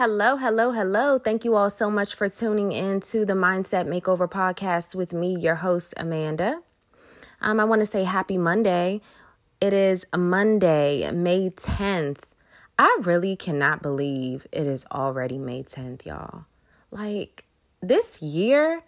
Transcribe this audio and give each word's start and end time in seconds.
Hello, 0.00 0.36
hello, 0.36 0.70
hello. 0.70 1.18
Thank 1.18 1.44
you 1.44 1.56
all 1.56 1.68
so 1.68 1.90
much 1.90 2.14
for 2.14 2.26
tuning 2.26 2.72
in 2.72 3.00
to 3.00 3.26
the 3.26 3.34
Mindset 3.34 3.86
Makeover 3.86 4.26
podcast 4.26 4.94
with 4.94 5.12
me, 5.12 5.36
your 5.38 5.56
host, 5.56 5.92
Amanda. 5.98 6.62
Um, 7.42 7.60
I 7.60 7.66
want 7.66 7.80
to 7.80 7.84
say 7.84 8.04
happy 8.04 8.38
Monday. 8.38 9.02
It 9.60 9.74
is 9.74 10.06
Monday, 10.16 11.10
May 11.10 11.50
10th. 11.50 12.20
I 12.78 12.98
really 13.02 13.36
cannot 13.36 13.82
believe 13.82 14.46
it 14.52 14.66
is 14.66 14.86
already 14.90 15.36
May 15.36 15.64
10th, 15.64 16.06
y'all. 16.06 16.46
Like, 16.90 17.44
this 17.82 18.22
year 18.22 18.80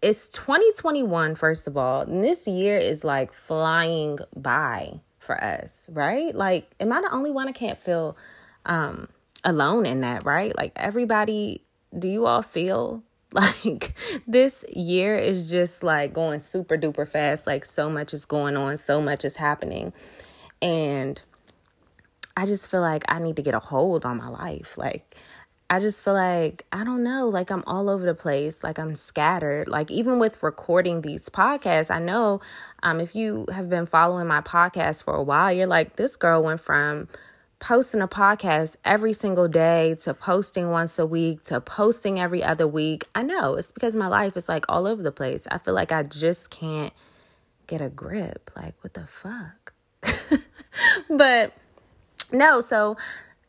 is 0.00 0.28
2021, 0.28 1.34
first 1.34 1.66
of 1.66 1.76
all. 1.76 2.02
And 2.02 2.22
this 2.22 2.46
year 2.46 2.78
is 2.78 3.02
like 3.02 3.32
flying 3.32 4.20
by 4.36 5.00
for 5.18 5.42
us, 5.42 5.88
right? 5.90 6.32
Like, 6.32 6.70
am 6.78 6.92
I 6.92 7.00
the 7.00 7.12
only 7.12 7.32
one 7.32 7.48
I 7.48 7.52
can't 7.52 7.80
feel 7.80 8.16
um 8.64 9.08
alone 9.44 9.86
in 9.86 10.00
that, 10.00 10.24
right? 10.24 10.56
Like 10.56 10.72
everybody, 10.76 11.62
do 11.96 12.08
you 12.08 12.26
all 12.26 12.42
feel 12.42 13.02
like 13.32 13.94
this 14.26 14.64
year 14.72 15.16
is 15.16 15.50
just 15.50 15.82
like 15.82 16.12
going 16.12 16.40
super 16.40 16.76
duper 16.76 17.08
fast? 17.08 17.46
Like 17.46 17.64
so 17.64 17.88
much 17.88 18.14
is 18.14 18.24
going 18.24 18.56
on, 18.56 18.78
so 18.78 19.00
much 19.00 19.24
is 19.24 19.36
happening. 19.36 19.92
And 20.60 21.20
I 22.36 22.46
just 22.46 22.70
feel 22.70 22.80
like 22.80 23.04
I 23.08 23.18
need 23.18 23.36
to 23.36 23.42
get 23.42 23.54
a 23.54 23.58
hold 23.58 24.04
on 24.04 24.18
my 24.18 24.28
life. 24.28 24.78
Like 24.78 25.16
I 25.68 25.80
just 25.80 26.04
feel 26.04 26.12
like, 26.12 26.66
I 26.70 26.84
don't 26.84 27.02
know, 27.02 27.28
like 27.28 27.50
I'm 27.50 27.64
all 27.66 27.88
over 27.88 28.04
the 28.04 28.14
place, 28.14 28.62
like 28.62 28.78
I'm 28.78 28.94
scattered. 28.94 29.68
Like 29.68 29.90
even 29.90 30.18
with 30.18 30.42
recording 30.42 31.00
these 31.00 31.28
podcasts, 31.28 31.90
I 31.90 31.98
know 31.98 32.40
um 32.82 33.00
if 33.00 33.14
you 33.14 33.46
have 33.52 33.68
been 33.68 33.86
following 33.86 34.26
my 34.26 34.40
podcast 34.40 35.02
for 35.04 35.14
a 35.14 35.22
while, 35.22 35.50
you're 35.50 35.66
like 35.66 35.96
this 35.96 36.16
girl 36.16 36.42
went 36.42 36.60
from 36.60 37.08
posting 37.62 38.00
a 38.00 38.08
podcast 38.08 38.74
every 38.84 39.12
single 39.12 39.46
day 39.46 39.94
to 39.94 40.12
posting 40.12 40.68
once 40.70 40.98
a 40.98 41.06
week 41.06 41.44
to 41.44 41.60
posting 41.60 42.18
every 42.18 42.42
other 42.42 42.66
week. 42.66 43.04
I 43.14 43.22
know 43.22 43.54
it's 43.54 43.70
because 43.70 43.94
my 43.94 44.08
life 44.08 44.36
is 44.36 44.48
like 44.48 44.64
all 44.68 44.84
over 44.84 45.00
the 45.00 45.12
place. 45.12 45.46
I 45.48 45.58
feel 45.58 45.72
like 45.72 45.92
I 45.92 46.02
just 46.02 46.50
can't 46.50 46.92
get 47.68 47.80
a 47.80 47.88
grip. 47.88 48.50
Like, 48.56 48.74
what 48.80 48.94
the 48.94 49.06
fuck? 49.06 49.74
but 51.08 51.52
no, 52.32 52.60
so 52.60 52.96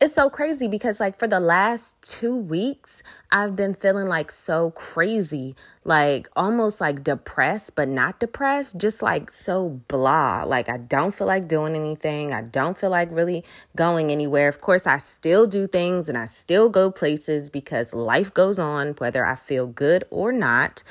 it's 0.01 0.13
so 0.13 0.29
crazy 0.29 0.67
because 0.67 0.99
like 0.99 1.17
for 1.17 1.27
the 1.27 1.39
last 1.39 2.01
2 2.19 2.35
weeks 2.35 3.03
I've 3.31 3.55
been 3.55 3.73
feeling 3.73 4.07
like 4.07 4.31
so 4.31 4.71
crazy, 4.71 5.55
like 5.85 6.29
almost 6.35 6.81
like 6.81 7.03
depressed 7.03 7.73
but 7.75 7.87
not 7.87 8.19
depressed, 8.19 8.77
just 8.77 9.01
like 9.01 9.31
so 9.31 9.81
blah. 9.87 10.43
Like 10.43 10.69
I 10.69 10.77
don't 10.77 11.13
feel 11.13 11.27
like 11.27 11.47
doing 11.47 11.75
anything. 11.75 12.33
I 12.33 12.41
don't 12.41 12.77
feel 12.77 12.89
like 12.89 13.09
really 13.11 13.43
going 13.75 14.11
anywhere. 14.11 14.49
Of 14.49 14.61
course, 14.61 14.85
I 14.85 14.97
still 14.97 15.47
do 15.47 15.67
things 15.67 16.09
and 16.09 16.17
I 16.17 16.25
still 16.25 16.69
go 16.69 16.91
places 16.91 17.49
because 17.49 17.93
life 17.93 18.33
goes 18.33 18.59
on 18.59 18.89
whether 18.99 19.25
I 19.25 19.35
feel 19.35 19.67
good 19.67 20.03
or 20.09 20.31
not. 20.31 20.83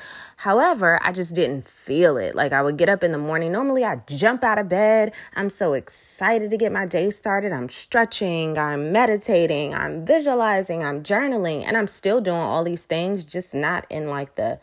However, 0.43 0.99
I 1.01 1.13
just 1.13 1.33
didn't 1.33 1.69
feel 1.69 2.17
it. 2.17 2.35
Like 2.35 2.51
I 2.51 2.61
would 2.61 2.75
get 2.75 2.89
up 2.89 3.01
in 3.01 3.11
the 3.11 3.17
morning. 3.17 3.53
Normally, 3.53 3.85
I 3.85 4.01
jump 4.07 4.43
out 4.43 4.59
of 4.59 4.67
bed. 4.67 5.13
I'm 5.37 5.49
so 5.49 5.71
excited 5.71 6.49
to 6.49 6.57
get 6.57 6.73
my 6.73 6.85
day 6.85 7.11
started. 7.11 7.53
I'm 7.53 7.69
stretching, 7.69 8.57
I'm 8.57 8.91
meditating, 8.91 9.73
I'm 9.73 10.05
visualizing, 10.05 10.83
I'm 10.83 11.01
journaling, 11.01 11.63
and 11.63 11.77
I'm 11.77 11.87
still 11.87 12.19
doing 12.19 12.41
all 12.41 12.65
these 12.65 12.83
things, 12.83 13.23
just 13.23 13.55
not 13.55 13.87
in 13.89 14.09
like 14.09 14.35
the 14.35 14.59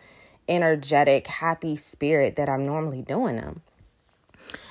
energetic, 0.50 1.28
happy 1.28 1.76
spirit 1.76 2.36
that 2.36 2.50
I'm 2.50 2.66
normally 2.66 3.00
doing 3.00 3.36
them. 3.36 3.62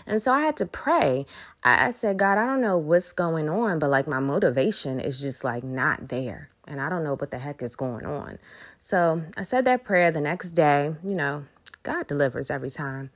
And 0.06 0.22
so 0.22 0.32
I 0.32 0.42
had 0.42 0.58
to 0.58 0.68
pray. 0.68 1.26
I, 1.64 1.88
I 1.88 1.90
said, 1.92 2.18
God, 2.18 2.38
I 2.38 2.46
don't 2.46 2.62
know 2.62 2.78
what's 2.78 3.12
going 3.14 3.50
on, 3.50 3.80
but 3.80 3.90
like 3.90 4.08
my 4.08 4.20
motivation 4.20 5.00
is 5.00 5.20
just 5.20 5.44
like 5.44 5.64
not 5.64 6.10
there 6.10 6.50
and 6.70 6.80
I 6.80 6.88
don't 6.88 7.04
know 7.04 7.16
what 7.16 7.32
the 7.32 7.40
heck 7.40 7.62
is 7.62 7.76
going 7.76 8.06
on. 8.06 8.38
So 8.78 9.24
I 9.36 9.44
said 9.44 9.66
that 9.66 9.84
prayer 9.84 10.12
the 10.12 10.22
next 10.22 10.52
day. 10.52 10.94
You 11.06 11.16
know, 11.16 11.46
God 11.84 12.08
delivers 12.08 12.52
every 12.52 12.70
time. 12.70 13.10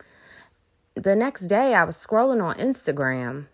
The 0.96 1.16
next 1.16 1.48
day, 1.48 1.74
I 1.76 1.84
was 1.84 1.96
scrolling 1.96 2.44
on 2.44 2.56
Instagram, 2.56 3.46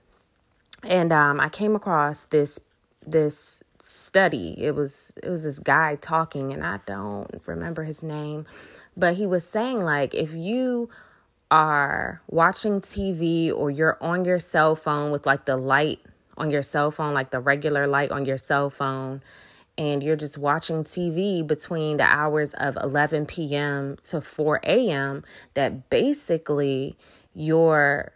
and 0.84 1.12
um, 1.12 1.40
I 1.40 1.50
came 1.50 1.76
across 1.76 2.26
this 2.26 2.60
this 3.06 3.62
study. 3.84 4.56
It 4.58 4.74
was 4.74 5.14
it 5.22 5.30
was 5.30 5.44
this 5.44 5.60
guy 5.60 5.96
talking, 5.96 6.54
and 6.54 6.66
I 6.66 6.80
don't 6.86 7.30
remember 7.46 7.84
his 7.84 8.04
name, 8.04 8.46
but 8.96 9.16
he 9.16 9.28
was 9.28 9.46
saying 9.46 9.82
like 9.82 10.14
if 10.14 10.34
you 10.34 10.90
are 11.52 12.22
watching 12.28 12.82
TV 12.82 13.52
or 13.54 13.72
you're 13.72 13.98
on 14.02 14.26
your 14.26 14.40
cell 14.40 14.76
phone 14.76 15.12
with 15.12 15.26
like 15.26 15.46
the 15.46 15.58
light 15.58 16.00
on 16.38 16.50
your 16.50 16.62
cell 16.62 16.92
phone, 16.92 17.14
like 17.14 17.32
the 17.32 17.40
regular 17.40 17.88
light 17.88 18.12
on 18.12 18.26
your 18.26 18.38
cell 18.38 18.70
phone, 18.70 19.22
and 19.78 20.04
you're 20.04 20.16
just 20.16 20.38
watching 20.38 20.84
TV 20.84 21.46
between 21.46 21.98
the 21.98 22.04
hours 22.04 22.54
of 22.56 22.78
11 22.82 23.26
p.m. 23.26 23.98
to 24.04 24.22
4 24.22 24.62
a.m., 24.64 25.24
that 25.54 25.90
basically 25.90 26.98
you're 27.34 28.12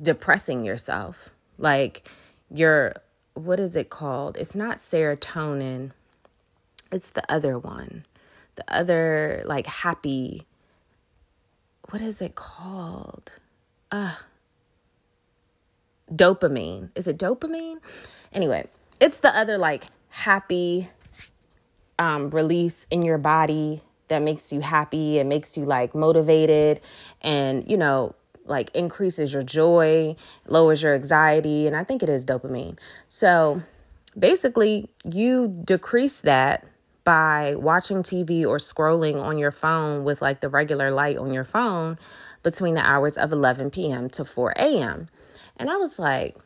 depressing 0.00 0.64
yourself. 0.64 1.30
Like 1.58 2.08
you're, 2.50 2.94
what 3.34 3.60
is 3.60 3.76
it 3.76 3.90
called? 3.90 4.36
It's 4.36 4.56
not 4.56 4.76
serotonin, 4.76 5.92
it's 6.92 7.10
the 7.10 7.30
other 7.32 7.58
one. 7.58 8.04
The 8.56 8.64
other, 8.74 9.42
like, 9.46 9.66
happy, 9.66 10.46
what 11.90 12.00
is 12.00 12.22
it 12.22 12.34
called? 12.34 13.32
Uh, 13.90 14.14
dopamine. 16.12 16.90
Is 16.94 17.08
it 17.08 17.18
dopamine? 17.18 17.78
Anyway, 18.32 18.68
it's 19.00 19.20
the 19.20 19.36
other, 19.36 19.58
like, 19.58 19.88
happy 20.08 20.88
um, 21.98 22.30
release 22.30 22.86
in 22.90 23.02
your 23.02 23.18
body 23.18 23.82
that 24.08 24.22
makes 24.22 24.52
you 24.52 24.60
happy 24.60 25.18
and 25.18 25.28
makes 25.28 25.56
you 25.56 25.64
like 25.64 25.94
motivated 25.94 26.80
and 27.22 27.68
you 27.70 27.76
know 27.76 28.14
like 28.44 28.74
increases 28.74 29.32
your 29.32 29.42
joy 29.42 30.16
lowers 30.48 30.82
your 30.82 30.94
anxiety 30.94 31.66
and 31.68 31.76
i 31.76 31.84
think 31.84 32.02
it 32.02 32.08
is 32.08 32.24
dopamine 32.24 32.76
so 33.06 33.62
basically 34.18 34.88
you 35.04 35.62
decrease 35.64 36.22
that 36.22 36.64
by 37.10 37.54
watching 37.56 38.02
tv 38.02 38.46
or 38.46 38.58
scrolling 38.58 39.20
on 39.20 39.38
your 39.38 39.50
phone 39.50 40.04
with 40.04 40.22
like 40.22 40.40
the 40.40 40.48
regular 40.48 40.90
light 40.90 41.16
on 41.16 41.32
your 41.32 41.44
phone 41.44 41.98
between 42.42 42.74
the 42.74 42.86
hours 42.86 43.16
of 43.16 43.32
11 43.32 43.70
p.m 43.70 44.08
to 44.08 44.24
4 44.24 44.52
a.m 44.56 45.08
and 45.56 45.68
i 45.68 45.76
was 45.76 45.98
like 45.98 46.36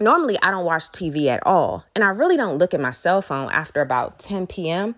normally 0.00 0.36
I 0.42 0.50
don't 0.50 0.64
watch 0.64 0.84
TV 0.84 1.26
at 1.26 1.46
all, 1.46 1.84
and 1.94 2.04
I 2.04 2.08
really 2.08 2.36
don't 2.36 2.58
look 2.58 2.74
at 2.74 2.80
my 2.80 2.92
cell 2.92 3.22
phone 3.22 3.50
after 3.50 3.80
about 3.80 4.18
10 4.18 4.46
p.m. 4.46 4.94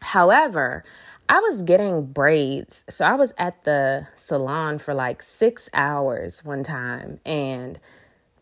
However, 0.00 0.84
I 1.28 1.38
was 1.40 1.62
getting 1.62 2.06
braids. 2.06 2.84
So 2.90 3.04
I 3.04 3.14
was 3.14 3.32
at 3.38 3.64
the 3.64 4.08
salon 4.14 4.78
for 4.78 4.94
like 4.94 5.22
six 5.22 5.70
hours 5.72 6.44
one 6.44 6.62
time, 6.62 7.20
and 7.24 7.78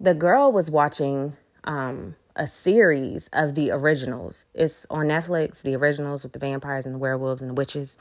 the 0.01 0.15
girl 0.15 0.51
was 0.53 0.71
watching 0.71 1.37
um, 1.65 2.17
a 2.37 2.47
series 2.47 3.29
of 3.33 3.55
the 3.55 3.71
originals. 3.71 4.47
It's 4.55 4.87
on 4.91 5.07
Netflix, 5.07 5.63
the 5.63 5.77
originals 5.77 6.23
with 6.23 6.33
the 6.33 6.39
vampires 6.39 6.87
and 6.87 6.95
the 6.95 6.99
werewolves 6.99 7.43
and 7.43 7.51
the 7.51 7.55
witches. 7.55 7.97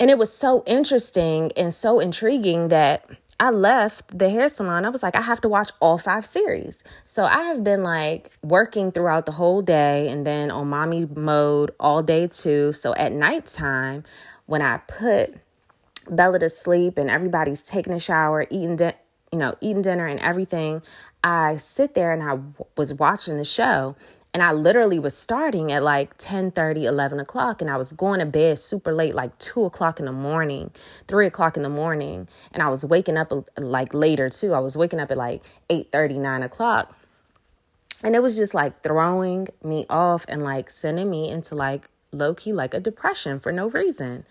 And 0.00 0.10
it 0.10 0.18
was 0.18 0.32
so 0.32 0.64
interesting 0.66 1.52
and 1.56 1.72
so 1.72 2.00
intriguing 2.00 2.68
that 2.68 3.08
I 3.38 3.50
left 3.50 4.16
the 4.16 4.30
hair 4.30 4.48
salon. 4.48 4.84
I 4.84 4.88
was 4.88 5.02
like, 5.02 5.16
I 5.16 5.20
have 5.20 5.40
to 5.42 5.48
watch 5.48 5.70
all 5.80 5.98
five 5.98 6.24
series. 6.24 6.82
So 7.04 7.24
I 7.24 7.42
have 7.42 7.64
been 7.64 7.82
like 7.82 8.30
working 8.42 8.92
throughout 8.92 9.26
the 9.26 9.32
whole 9.32 9.62
day 9.62 10.08
and 10.08 10.26
then 10.26 10.50
on 10.50 10.68
mommy 10.68 11.06
mode 11.06 11.72
all 11.80 12.02
day 12.02 12.26
too. 12.26 12.72
So 12.72 12.94
at 12.94 13.12
nighttime, 13.12 14.04
when 14.46 14.62
I 14.62 14.78
put 14.78 15.34
Bella 16.10 16.38
to 16.38 16.50
sleep 16.50 16.98
and 16.98 17.10
everybody's 17.10 17.62
taking 17.62 17.92
a 17.92 18.00
shower, 18.00 18.46
eating, 18.50 18.76
di- 18.76 18.94
you 19.32 19.38
know, 19.38 19.54
eating 19.60 19.82
dinner 19.82 20.06
and 20.06 20.20
everything, 20.20 20.82
I 21.24 21.56
sit 21.56 21.94
there 21.94 22.12
and 22.12 22.22
I 22.22 22.30
w- 22.30 22.54
was 22.76 22.94
watching 22.94 23.36
the 23.36 23.44
show 23.44 23.96
and 24.34 24.42
I 24.42 24.52
literally 24.52 24.98
was 24.98 25.14
starting 25.16 25.70
at 25.70 25.82
like 25.82 26.16
10 26.16 26.52
30, 26.52 26.86
11 26.86 27.20
o'clock, 27.20 27.60
and 27.60 27.70
I 27.70 27.76
was 27.76 27.92
going 27.92 28.20
to 28.20 28.26
bed 28.26 28.58
super 28.58 28.92
late, 28.92 29.14
like 29.14 29.36
2 29.38 29.64
o'clock 29.64 29.98
in 30.00 30.06
the 30.06 30.12
morning, 30.12 30.70
3 31.08 31.26
o'clock 31.26 31.56
in 31.56 31.62
the 31.62 31.68
morning. 31.68 32.28
And 32.52 32.62
I 32.62 32.70
was 32.70 32.84
waking 32.84 33.18
up 33.18 33.30
uh, 33.30 33.42
like 33.58 33.92
later 33.92 34.30
too. 34.30 34.54
I 34.54 34.60
was 34.60 34.76
waking 34.76 35.00
up 35.00 35.10
at 35.10 35.18
like 35.18 35.42
8 35.68 35.92
30, 35.92 36.18
9 36.18 36.42
o'clock. 36.42 36.96
And 38.02 38.16
it 38.16 38.22
was 38.22 38.36
just 38.36 38.54
like 38.54 38.82
throwing 38.82 39.48
me 39.62 39.84
off 39.90 40.24
and 40.28 40.42
like 40.42 40.70
sending 40.70 41.10
me 41.10 41.28
into 41.28 41.54
like 41.54 41.88
low 42.10 42.32
key, 42.34 42.52
like 42.54 42.72
a 42.72 42.80
depression 42.80 43.38
for 43.38 43.52
no 43.52 43.68
reason. 43.68 44.24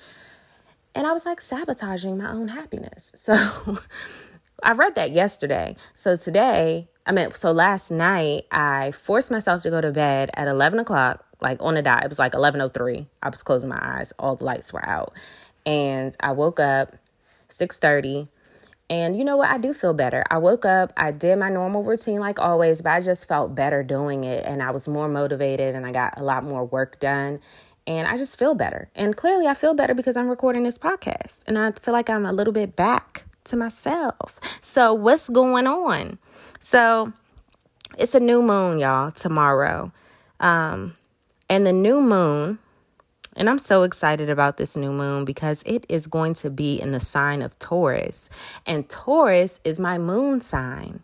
And 0.96 1.06
I 1.06 1.14
was 1.14 1.26
like 1.26 1.40
sabotaging 1.40 2.18
my 2.18 2.32
own 2.32 2.50
happiness. 2.50 3.12
So 3.16 3.78
I 4.64 4.74
read 4.74 4.96
that 4.96 5.12
yesterday. 5.12 5.76
So 5.94 6.16
today 6.16 6.88
I 7.06 7.12
mean, 7.12 7.34
so 7.34 7.52
last 7.52 7.90
night 7.90 8.46
I 8.52 8.92
forced 8.92 9.32
myself 9.32 9.64
to 9.64 9.70
go 9.70 9.82
to 9.82 9.92
bed 9.92 10.30
at 10.36 10.48
11 10.48 10.80
o'clock, 10.80 11.26
like 11.42 11.62
on 11.62 11.78
a 11.78 11.82
dot. 11.82 12.04
It 12.04 12.10
was 12.10 12.20
like 12.20 12.34
11.03. 12.34 13.08
I 13.24 13.30
was 13.30 13.44
closing 13.44 13.70
my 13.70 13.80
eyes. 13.82 14.14
All 14.20 14.36
the 14.36 14.46
lights 14.46 14.72
were 14.72 14.88
out. 14.88 15.14
And 15.66 16.16
I 16.20 16.32
woke 16.32 16.60
up 16.60 16.92
6.30 17.50 18.28
And 18.90 19.18
you 19.18 19.24
know 19.24 19.38
what? 19.38 19.50
I 19.50 19.58
do 19.58 19.74
feel 19.74 19.94
better. 19.94 20.24
I 20.30 20.38
woke 20.38 20.66
up, 20.66 20.94
I 20.96 21.12
did 21.12 21.40
my 21.40 21.50
normal 21.50 21.84
routine 21.84 22.20
like 22.20 22.40
always, 22.40 22.82
but 22.82 22.92
I 22.92 23.02
just 23.02 23.28
felt 23.28 23.56
better 23.56 23.82
doing 23.84 24.24
it. 24.24 24.46
And 24.46 24.62
I 24.62 24.70
was 24.70 24.88
more 24.88 25.08
motivated 25.08 25.74
and 25.76 25.86
I 25.86 25.92
got 25.92 26.20
a 26.20 26.24
lot 26.24 26.44
more 26.44 26.66
work 26.66 27.00
done. 27.00 27.40
And 27.88 28.08
I 28.08 28.16
just 28.16 28.38
feel 28.38 28.54
better. 28.54 28.90
And 28.94 29.18
clearly, 29.18 29.48
I 29.48 29.56
feel 29.56 29.74
better 29.74 29.96
because 29.96 30.16
I'm 30.16 30.30
recording 30.30 30.62
this 30.62 30.78
podcast. 30.78 31.42
And 31.48 31.58
I 31.58 31.72
feel 31.72 31.94
like 31.94 32.12
I'm 32.12 32.28
a 32.28 32.32
little 32.32 32.54
bit 32.54 32.76
back 32.76 33.26
to 33.52 33.58
myself. 33.58 34.40
So, 34.62 34.94
what's 34.94 35.30
going 35.30 35.68
on? 35.68 36.18
So, 36.60 37.14
it's 37.98 38.16
a 38.16 38.20
new 38.20 38.42
moon, 38.42 38.80
y'all, 38.80 39.12
tomorrow. 39.12 39.92
Um, 40.40 40.98
and 41.50 41.68
the 41.68 41.74
new 41.74 42.02
moon, 42.02 42.60
and 43.36 43.50
I'm 43.50 43.60
so 43.60 43.84
excited 43.84 44.30
about 44.30 44.58
this 44.58 44.76
new 44.76 44.92
moon 44.92 45.26
because 45.26 45.64
it 45.66 45.86
is 45.88 46.08
going 46.08 46.34
to 46.36 46.50
be 46.50 46.82
in 46.82 46.92
the 46.92 47.00
sign 47.00 47.42
of 47.42 47.58
Taurus. 47.60 48.30
And 48.66 48.90
Taurus 48.90 49.60
is 49.64 49.80
my 49.80 49.98
moon 49.98 50.42
sign. 50.42 51.04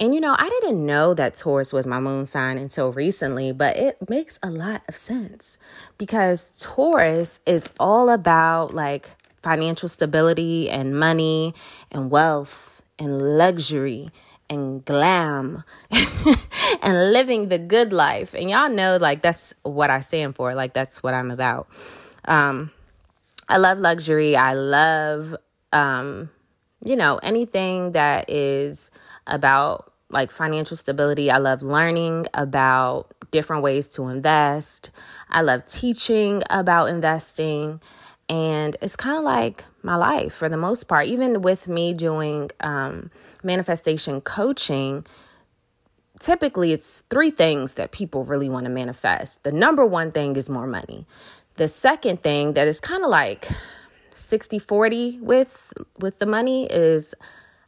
And 0.00 0.14
you 0.14 0.20
know, 0.20 0.34
I 0.36 0.48
didn't 0.48 0.84
know 0.84 1.14
that 1.14 1.36
Taurus 1.36 1.72
was 1.72 1.86
my 1.86 2.00
moon 2.00 2.26
sign 2.26 2.58
until 2.58 2.92
recently, 2.92 3.52
but 3.52 3.76
it 3.76 4.08
makes 4.08 4.38
a 4.42 4.50
lot 4.50 4.82
of 4.88 4.96
sense 4.96 5.56
because 5.98 6.58
Taurus 6.60 7.40
is 7.46 7.68
all 7.78 8.10
about 8.10 8.74
like 8.74 9.10
financial 9.44 9.90
stability 9.90 10.70
and 10.70 10.98
money 10.98 11.54
and 11.92 12.10
wealth 12.10 12.82
and 12.98 13.20
luxury 13.20 14.10
and 14.48 14.84
glam 14.84 15.62
and 16.82 17.12
living 17.12 17.48
the 17.48 17.58
good 17.58 17.92
life. 17.92 18.34
And 18.34 18.48
y'all 18.50 18.70
know, 18.70 18.96
like, 18.96 19.20
that's 19.22 19.52
what 19.62 19.90
I 19.90 20.00
stand 20.00 20.34
for. 20.34 20.54
Like, 20.54 20.72
that's 20.72 21.02
what 21.02 21.12
I'm 21.12 21.30
about. 21.30 21.68
Um, 22.24 22.70
I 23.46 23.58
love 23.58 23.78
luxury. 23.78 24.34
I 24.34 24.54
love, 24.54 25.36
um, 25.72 26.30
you 26.82 26.96
know, 26.96 27.18
anything 27.18 27.92
that 27.92 28.30
is 28.30 28.90
about 29.26 29.92
like 30.10 30.30
financial 30.30 30.76
stability. 30.76 31.30
I 31.30 31.38
love 31.38 31.60
learning 31.60 32.26
about 32.32 33.12
different 33.30 33.62
ways 33.62 33.86
to 33.88 34.08
invest. 34.08 34.90
I 35.28 35.42
love 35.42 35.66
teaching 35.66 36.42
about 36.48 36.86
investing. 36.86 37.80
And 38.28 38.76
it's 38.80 38.96
kind 38.96 39.18
of 39.18 39.24
like 39.24 39.64
my 39.82 39.96
life 39.96 40.34
for 40.34 40.48
the 40.48 40.56
most 40.56 40.84
part. 40.84 41.06
Even 41.06 41.42
with 41.42 41.68
me 41.68 41.92
doing 41.92 42.50
um, 42.60 43.10
manifestation 43.42 44.20
coaching, 44.20 45.04
typically 46.20 46.72
it's 46.72 47.02
three 47.10 47.30
things 47.30 47.74
that 47.74 47.90
people 47.90 48.24
really 48.24 48.48
want 48.48 48.64
to 48.64 48.70
manifest. 48.70 49.44
The 49.44 49.52
number 49.52 49.84
one 49.84 50.10
thing 50.10 50.36
is 50.36 50.48
more 50.48 50.66
money. 50.66 51.06
The 51.56 51.68
second 51.68 52.22
thing 52.22 52.54
that 52.54 52.66
is 52.66 52.80
kind 52.80 53.04
of 53.04 53.10
like 53.10 53.48
60 54.14 54.58
40 54.58 55.18
with 55.20 55.72
with 55.98 56.18
the 56.18 56.26
money 56.26 56.66
is 56.66 57.14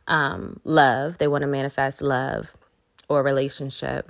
um, 0.08 0.60
love. 0.64 1.18
They 1.18 1.28
want 1.28 1.42
to 1.42 1.48
manifest 1.48 2.00
love 2.02 2.56
or 3.08 3.22
relationship. 3.22 4.08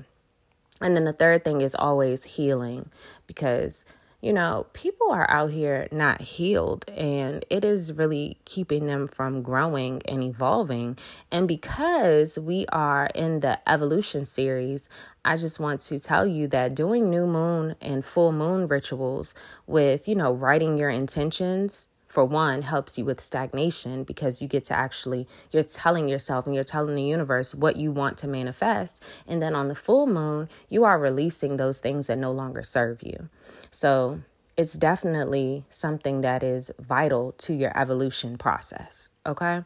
And 0.80 0.94
then 0.94 1.04
the 1.04 1.12
third 1.12 1.42
thing 1.42 1.60
is 1.60 1.74
always 1.74 2.24
healing 2.24 2.90
because 3.26 3.84
you 4.20 4.32
know, 4.32 4.66
people 4.72 5.10
are 5.10 5.30
out 5.30 5.50
here 5.50 5.88
not 5.92 6.22
healed, 6.22 6.88
and 6.90 7.44
it 7.50 7.64
is 7.64 7.92
really 7.92 8.38
keeping 8.44 8.86
them 8.86 9.06
from 9.08 9.42
growing 9.42 10.02
and 10.06 10.22
evolving. 10.22 10.98
And 11.30 11.46
because 11.46 12.38
we 12.38 12.66
are 12.72 13.08
in 13.14 13.40
the 13.40 13.58
evolution 13.68 14.24
series, 14.24 14.88
I 15.24 15.36
just 15.36 15.60
want 15.60 15.80
to 15.80 15.98
tell 15.98 16.26
you 16.26 16.48
that 16.48 16.74
doing 16.74 17.10
new 17.10 17.26
moon 17.26 17.76
and 17.80 18.04
full 18.04 18.32
moon 18.32 18.68
rituals 18.68 19.34
with, 19.66 20.08
you 20.08 20.14
know, 20.14 20.32
writing 20.32 20.78
your 20.78 20.90
intentions 20.90 21.88
for 22.08 22.24
one 22.24 22.62
helps 22.62 22.96
you 22.96 23.04
with 23.04 23.20
stagnation 23.20 24.02
because 24.02 24.40
you 24.40 24.48
get 24.48 24.64
to 24.64 24.74
actually 24.74 25.28
you're 25.50 25.62
telling 25.62 26.08
yourself 26.08 26.46
and 26.46 26.54
you're 26.54 26.64
telling 26.64 26.94
the 26.94 27.02
universe 27.02 27.54
what 27.54 27.76
you 27.76 27.90
want 27.90 28.16
to 28.16 28.26
manifest 28.26 29.02
and 29.26 29.42
then 29.42 29.54
on 29.54 29.68
the 29.68 29.74
full 29.74 30.06
moon 30.06 30.48
you 30.70 30.84
are 30.84 30.98
releasing 30.98 31.56
those 31.56 31.78
things 31.78 32.06
that 32.06 32.16
no 32.16 32.30
longer 32.30 32.62
serve 32.62 33.02
you 33.02 33.28
so 33.76 34.20
it's 34.56 34.72
definitely 34.72 35.66
something 35.68 36.22
that 36.22 36.42
is 36.42 36.72
vital 36.78 37.32
to 37.32 37.52
your 37.52 37.78
evolution 37.78 38.38
process. 38.38 39.10
Okay. 39.26 39.64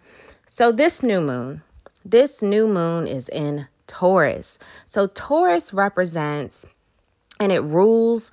So 0.48 0.72
this 0.72 1.04
new 1.04 1.20
moon, 1.20 1.62
this 2.04 2.42
new 2.42 2.66
moon 2.66 3.06
is 3.06 3.28
in 3.28 3.68
Taurus. 3.86 4.58
So 4.84 5.06
Taurus 5.06 5.72
represents 5.72 6.66
and 7.38 7.52
it 7.52 7.60
rules 7.60 8.32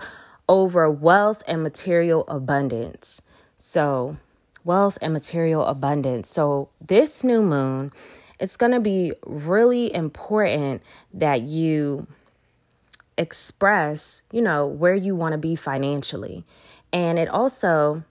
over 0.50 0.90
wealth 0.90 1.44
and 1.48 1.62
material 1.62 2.26
abundance. 2.28 3.22
So, 3.56 4.18
wealth 4.64 4.98
and 5.00 5.14
material 5.14 5.64
abundance. 5.64 6.28
So, 6.32 6.70
this 6.82 7.24
new 7.24 7.44
moon, 7.44 7.92
it's 8.40 8.58
going 8.58 8.72
to 8.72 8.80
be 8.80 9.14
really 9.26 9.94
important 9.94 10.82
that 11.14 11.42
you 11.42 12.08
express, 13.18 14.22
you 14.32 14.42
know, 14.42 14.66
where 14.66 14.96
you 14.96 15.16
want 15.16 15.34
to 15.34 15.38
be 15.38 15.56
financially. 15.56 16.46
And 16.94 17.20
it 17.20 17.28
also 17.28 18.04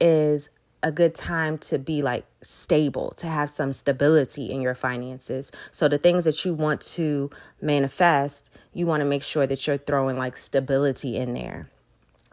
is 0.00 0.50
a 0.82 0.92
good 0.92 1.14
time 1.14 1.58
to 1.58 1.78
be 1.78 2.02
like 2.02 2.24
stable, 2.42 3.12
to 3.16 3.26
have 3.26 3.50
some 3.50 3.72
stability 3.72 4.50
in 4.50 4.60
your 4.60 4.74
finances. 4.74 5.50
So 5.72 5.88
the 5.88 5.98
things 5.98 6.24
that 6.26 6.44
you 6.44 6.54
want 6.54 6.80
to 6.82 7.30
manifest, 7.60 8.50
you 8.72 8.86
want 8.86 9.00
to 9.00 9.04
make 9.04 9.22
sure 9.22 9.46
that 9.46 9.66
you're 9.66 9.78
throwing 9.78 10.16
like 10.16 10.36
stability 10.36 11.16
in 11.16 11.34
there. 11.34 11.68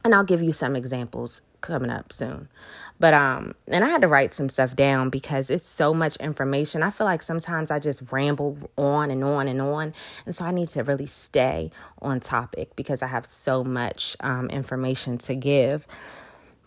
And 0.03 0.13
I'll 0.13 0.23
give 0.23 0.41
you 0.41 0.51
some 0.51 0.75
examples 0.75 1.41
coming 1.61 1.89
up 1.89 2.11
soon. 2.11 2.49
But 2.99 3.13
um 3.13 3.55
and 3.67 3.83
I 3.83 3.89
had 3.89 4.01
to 4.01 4.07
write 4.07 4.33
some 4.33 4.49
stuff 4.49 4.75
down 4.75 5.09
because 5.09 5.49
it's 5.49 5.67
so 5.67 5.93
much 5.93 6.15
information. 6.17 6.83
I 6.83 6.89
feel 6.89 7.05
like 7.05 7.23
sometimes 7.23 7.71
I 7.71 7.79
just 7.79 8.11
ramble 8.11 8.57
on 8.77 9.09
and 9.09 9.23
on 9.23 9.47
and 9.47 9.61
on. 9.61 9.93
And 10.25 10.35
so 10.35 10.45
I 10.45 10.51
need 10.51 10.69
to 10.69 10.83
really 10.83 11.07
stay 11.07 11.71
on 12.01 12.19
topic 12.19 12.75
because 12.75 13.01
I 13.01 13.07
have 13.07 13.25
so 13.25 13.63
much 13.63 14.15
um 14.19 14.49
information 14.49 15.17
to 15.19 15.35
give. 15.35 15.87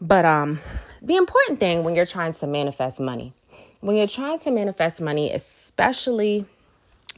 But 0.00 0.24
um 0.24 0.60
the 1.00 1.16
important 1.16 1.60
thing 1.60 1.84
when 1.84 1.94
you're 1.94 2.06
trying 2.06 2.32
to 2.34 2.46
manifest 2.46 2.98
money, 2.98 3.32
when 3.80 3.96
you're 3.96 4.08
trying 4.08 4.38
to 4.40 4.50
manifest 4.50 5.00
money, 5.00 5.30
especially 5.30 6.46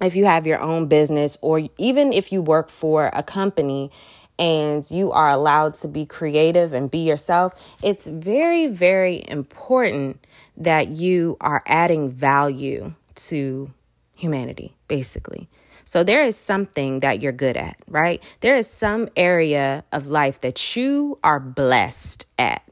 if 0.00 0.14
you 0.14 0.26
have 0.26 0.47
your 0.47 0.61
own 0.61 0.87
business 0.87 1.38
or 1.43 1.69
even 1.79 2.12
if 2.12 2.31
you 2.31 2.43
work 2.43 2.71
for 2.71 3.11
a 3.14 3.23
company 3.23 3.91
and 4.38 4.88
you 4.90 5.11
are 5.12 5.29
allowed 5.29 5.75
to 5.76 5.88
be 5.88 6.06
creative 6.06 6.73
and 6.73 6.90
be 6.90 6.99
yourself, 6.99 7.55
it's 7.82 8.06
very, 8.06 8.67
very 8.67 9.25
important 9.29 10.25
that 10.56 10.88
you 10.88 11.37
are 11.40 11.62
adding 11.67 12.11
value 12.11 12.94
to 13.14 13.73
humanity, 14.14 14.76
basically. 14.87 15.49
So 15.85 16.05
there 16.05 16.23
is 16.23 16.37
something 16.37 17.00
that 17.00 17.23
you're 17.23 17.32
good 17.32 17.56
at, 17.56 17.76
right? 17.88 18.23
There 18.40 18.56
is 18.56 18.69
some 18.69 19.08
area 19.17 19.85
of 19.90 20.06
life 20.06 20.40
that 20.43 20.76
you 20.76 21.18
are 21.25 21.40
blessed 21.40 22.26
at. 22.38 22.62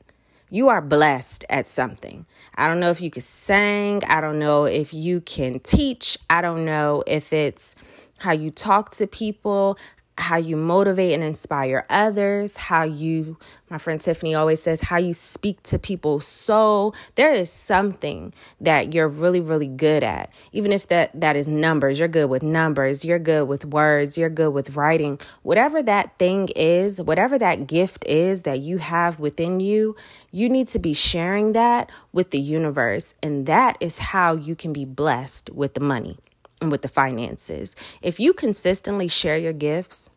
You 0.51 0.69
are 0.69 0.83
blessed 0.83 1.45
at 1.49 1.67
something. 1.67 2.27
I 2.55 2.69
don't 2.69 2.79
know 2.79 2.91
if 2.91 3.01
you 3.01 3.11
can 3.11 3.23
sing. 3.23 4.03
I 4.07 4.21
don't 4.21 4.39
know 4.39 4.65
if 4.65 4.93
you 4.93 5.21
can 5.21 5.61
teach. 5.61 6.19
I 6.31 6.41
don't 6.41 6.65
know 6.65 7.03
if 7.07 7.33
it's 7.33 7.75
how 8.19 8.33
you 8.33 8.51
talk 8.51 8.91
to 8.93 9.07
people 9.07 9.79
how 10.19 10.37
you 10.37 10.57
motivate 10.57 11.13
and 11.13 11.23
inspire 11.23 11.85
others, 11.91 12.57
how 12.57 12.83
you, 12.85 13.37
my 13.69 13.77
friend 13.77 14.01
Tiffany 14.01 14.35
always 14.35 14.63
says, 14.63 14.81
how 14.81 14.97
you 14.97 15.13
speak 15.13 15.63
to 15.65 15.79
people. 15.79 16.21
So 16.21 16.95
there 17.17 17.35
is 17.35 17.51
something 17.51 18.33
that 18.61 18.95
you're 18.95 19.09
really, 19.09 19.41
really 19.41 19.67
good 19.67 20.03
at. 20.03 20.31
Even 20.53 20.73
if 20.73 20.89
that, 20.89 21.11
that 21.21 21.37
is 21.37 21.49
numbers, 21.49 21.99
you're 21.99 22.09
good 22.09 22.31
with 22.31 22.43
numbers, 22.43 23.05
you're 23.05 23.19
good 23.19 23.47
with 23.47 23.67
words, 23.67 24.17
you're 24.17 24.31
good 24.31 24.55
with 24.55 24.75
writing. 24.75 25.21
Whatever 25.43 25.83
that 25.83 26.19
thing 26.19 26.49
is, 26.57 27.01
whatever 27.01 27.39
that 27.39 27.67
gift 27.67 28.05
is 28.07 28.43
that 28.43 28.61
you 28.61 28.79
have 28.79 29.21
within 29.21 29.61
you, 29.61 29.97
you 30.31 30.49
need 30.49 30.69
to 30.69 30.79
be 30.79 30.95
sharing 30.95 31.53
that 31.53 31.91
with 32.13 32.31
the 32.31 32.41
universe. 32.41 33.15
And 33.23 33.47
that 33.47 33.77
is 33.81 33.99
how 33.99 34.35
you 34.35 34.57
can 34.57 34.73
be 34.73 34.87
blessed 34.87 35.51
with 35.51 35.75
the 35.75 35.81
money 35.81 36.19
and 36.61 36.71
with 36.71 36.83
the 36.83 36.89
finances. 36.89 37.77
If 38.03 38.19
you 38.21 38.33
consistently 38.33 39.09
share 39.09 39.37
your 39.37 39.53
gifts 39.53 40.11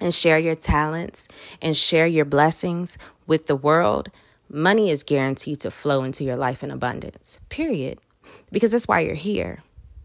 and 0.00 0.12
share 0.12 0.38
your 0.38 0.54
talents 0.54 1.28
and 1.60 1.76
share 1.76 2.06
your 2.06 2.24
blessings 2.24 2.98
with 3.26 3.46
the 3.46 3.56
world, 3.56 4.10
money 4.48 4.90
is 4.90 5.02
guaranteed 5.02 5.60
to 5.60 5.70
flow 5.70 6.04
into 6.04 6.24
your 6.24 6.36
life 6.36 6.62
in 6.62 6.70
abundance. 6.70 7.40
Period. 7.48 7.98
Because 8.50 8.72
that's 8.72 8.88
why 8.88 9.00
you're 9.00 9.14
here. 9.14 9.60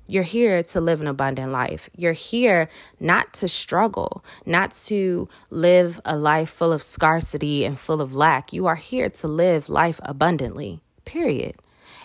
You're 0.10 0.24
here 0.24 0.64
to 0.64 0.80
live 0.80 1.02
an 1.02 1.08
abundant 1.08 1.52
life. 1.52 1.90
You're 1.98 2.14
here 2.14 2.70
not 2.98 3.34
to 3.36 3.50
struggle, 3.50 4.24
not 4.46 4.72
to 4.86 5.28
live 5.50 6.00
a 6.06 6.16
life 6.16 6.50
full 6.50 6.72
of 6.72 6.82
scarcity 6.82 7.66
and 7.66 7.78
full 7.78 8.00
of 8.00 8.16
lack. 8.16 8.54
You 8.54 8.68
are 8.68 8.76
here 8.76 9.10
to 9.10 9.28
live 9.28 9.68
life 9.68 10.00
abundantly, 10.04 10.80
period. 11.04 11.56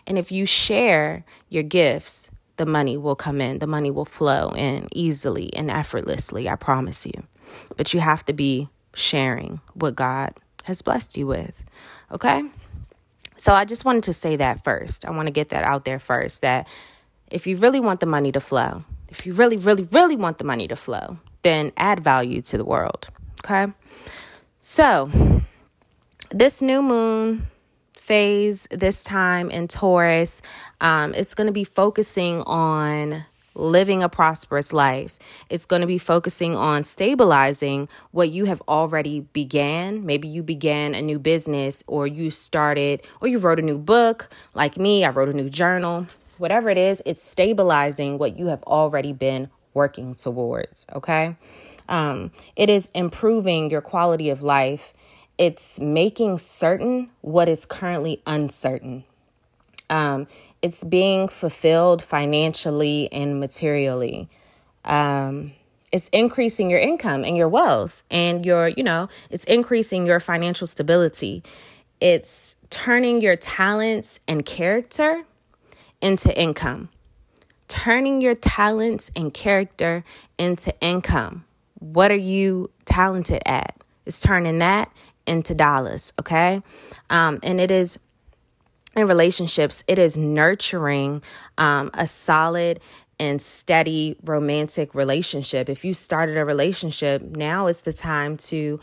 And 0.04 0.18
if 0.18 0.32
you 0.32 0.46
share 0.46 1.24
your 1.48 1.62
gifts, 1.62 2.28
the 2.62 2.70
money 2.70 2.96
will 2.96 3.16
come 3.16 3.40
in, 3.40 3.58
the 3.58 3.66
money 3.66 3.90
will 3.90 4.04
flow 4.04 4.50
in 4.50 4.86
easily 4.92 5.52
and 5.52 5.68
effortlessly, 5.68 6.48
I 6.48 6.54
promise 6.54 7.04
you. 7.04 7.24
But 7.76 7.92
you 7.92 7.98
have 7.98 8.24
to 8.26 8.32
be 8.32 8.68
sharing 8.94 9.60
what 9.74 9.96
God 9.96 10.34
has 10.62 10.80
blessed 10.80 11.16
you 11.16 11.26
with, 11.26 11.60
okay? 12.12 12.44
So 13.36 13.52
I 13.52 13.64
just 13.64 13.84
wanted 13.84 14.04
to 14.04 14.12
say 14.12 14.36
that 14.36 14.62
first. 14.62 15.04
I 15.04 15.10
want 15.10 15.26
to 15.26 15.32
get 15.32 15.48
that 15.48 15.64
out 15.64 15.84
there 15.84 15.98
first 15.98 16.42
that 16.42 16.68
if 17.32 17.48
you 17.48 17.56
really 17.56 17.80
want 17.80 17.98
the 17.98 18.06
money 18.06 18.30
to 18.30 18.40
flow, 18.40 18.84
if 19.08 19.26
you 19.26 19.32
really, 19.32 19.56
really, 19.56 19.88
really 19.90 20.14
want 20.14 20.38
the 20.38 20.44
money 20.44 20.68
to 20.68 20.76
flow, 20.76 21.18
then 21.42 21.72
add 21.76 21.98
value 21.98 22.42
to 22.42 22.56
the 22.56 22.64
world. 22.64 23.08
Okay. 23.44 23.72
So, 24.60 25.10
this 26.30 26.62
new 26.62 26.80
moon 26.80 27.48
phase, 28.02 28.66
this 28.70 29.02
time 29.02 29.48
in 29.48 29.68
Taurus, 29.68 30.42
um, 30.80 31.14
it's 31.14 31.34
going 31.34 31.46
to 31.46 31.52
be 31.52 31.62
focusing 31.62 32.42
on 32.42 33.24
living 33.54 34.02
a 34.02 34.08
prosperous 34.08 34.72
life. 34.72 35.18
It's 35.48 35.66
going 35.66 35.82
to 35.82 35.86
be 35.86 35.98
focusing 35.98 36.56
on 36.56 36.82
stabilizing 36.82 37.88
what 38.10 38.30
you 38.30 38.46
have 38.46 38.60
already 38.62 39.20
began. 39.20 40.04
Maybe 40.04 40.26
you 40.26 40.42
began 40.42 40.94
a 40.96 41.02
new 41.02 41.18
business 41.18 41.84
or 41.86 42.08
you 42.08 42.30
started 42.30 43.02
or 43.20 43.28
you 43.28 43.38
wrote 43.38 43.60
a 43.60 43.62
new 43.62 43.78
book. 43.78 44.28
Like 44.52 44.76
me, 44.76 45.04
I 45.04 45.10
wrote 45.10 45.28
a 45.28 45.34
new 45.34 45.50
journal. 45.50 46.08
Whatever 46.38 46.70
it 46.70 46.78
is, 46.78 47.02
it's 47.06 47.22
stabilizing 47.22 48.18
what 48.18 48.36
you 48.36 48.46
have 48.46 48.62
already 48.64 49.12
been 49.12 49.48
working 49.74 50.14
towards, 50.14 50.86
okay? 50.92 51.36
Um, 51.88 52.32
it 52.56 52.68
is 52.68 52.88
improving 52.94 53.70
your 53.70 53.80
quality 53.80 54.28
of 54.30 54.42
life. 54.42 54.92
It's 55.38 55.80
making 55.80 56.38
certain 56.38 57.10
what 57.20 57.48
is 57.48 57.64
currently 57.64 58.22
uncertain. 58.26 59.04
Um, 59.90 60.26
it's 60.62 60.84
being 60.84 61.28
fulfilled 61.28 62.02
financially 62.02 63.12
and 63.12 63.40
materially. 63.40 64.28
Um, 64.84 65.52
it's 65.90 66.08
increasing 66.08 66.70
your 66.70 66.78
income 66.78 67.24
and 67.24 67.36
your 67.36 67.48
wealth 67.48 68.02
and 68.10 68.46
your, 68.46 68.68
you 68.68 68.82
know, 68.82 69.08
it's 69.30 69.44
increasing 69.44 70.06
your 70.06 70.20
financial 70.20 70.66
stability. 70.66 71.42
It's 72.00 72.56
turning 72.70 73.20
your 73.20 73.36
talents 73.36 74.20
and 74.26 74.46
character 74.46 75.24
into 76.00 76.36
income. 76.40 76.88
Turning 77.68 78.20
your 78.20 78.34
talents 78.34 79.10
and 79.14 79.32
character 79.32 80.04
into 80.38 80.74
income. 80.80 81.44
What 81.78 82.10
are 82.10 82.16
you 82.16 82.70
talented 82.84 83.42
at? 83.46 83.76
It's 84.06 84.20
turning 84.20 84.58
that 84.58 84.90
into 85.26 85.54
dollars, 85.54 86.12
okay? 86.18 86.62
Um, 87.10 87.38
and 87.42 87.60
it 87.60 87.70
is 87.70 87.98
in 88.94 89.06
relationships, 89.06 89.82
it 89.86 89.98
is 89.98 90.16
nurturing 90.16 91.22
um, 91.56 91.90
a 91.94 92.06
solid 92.06 92.80
and 93.18 93.40
steady 93.40 94.16
romantic 94.24 94.94
relationship. 94.94 95.68
If 95.68 95.84
you 95.84 95.94
started 95.94 96.36
a 96.36 96.44
relationship, 96.44 97.22
now 97.22 97.68
is 97.68 97.82
the 97.82 97.92
time 97.92 98.36
to, 98.38 98.80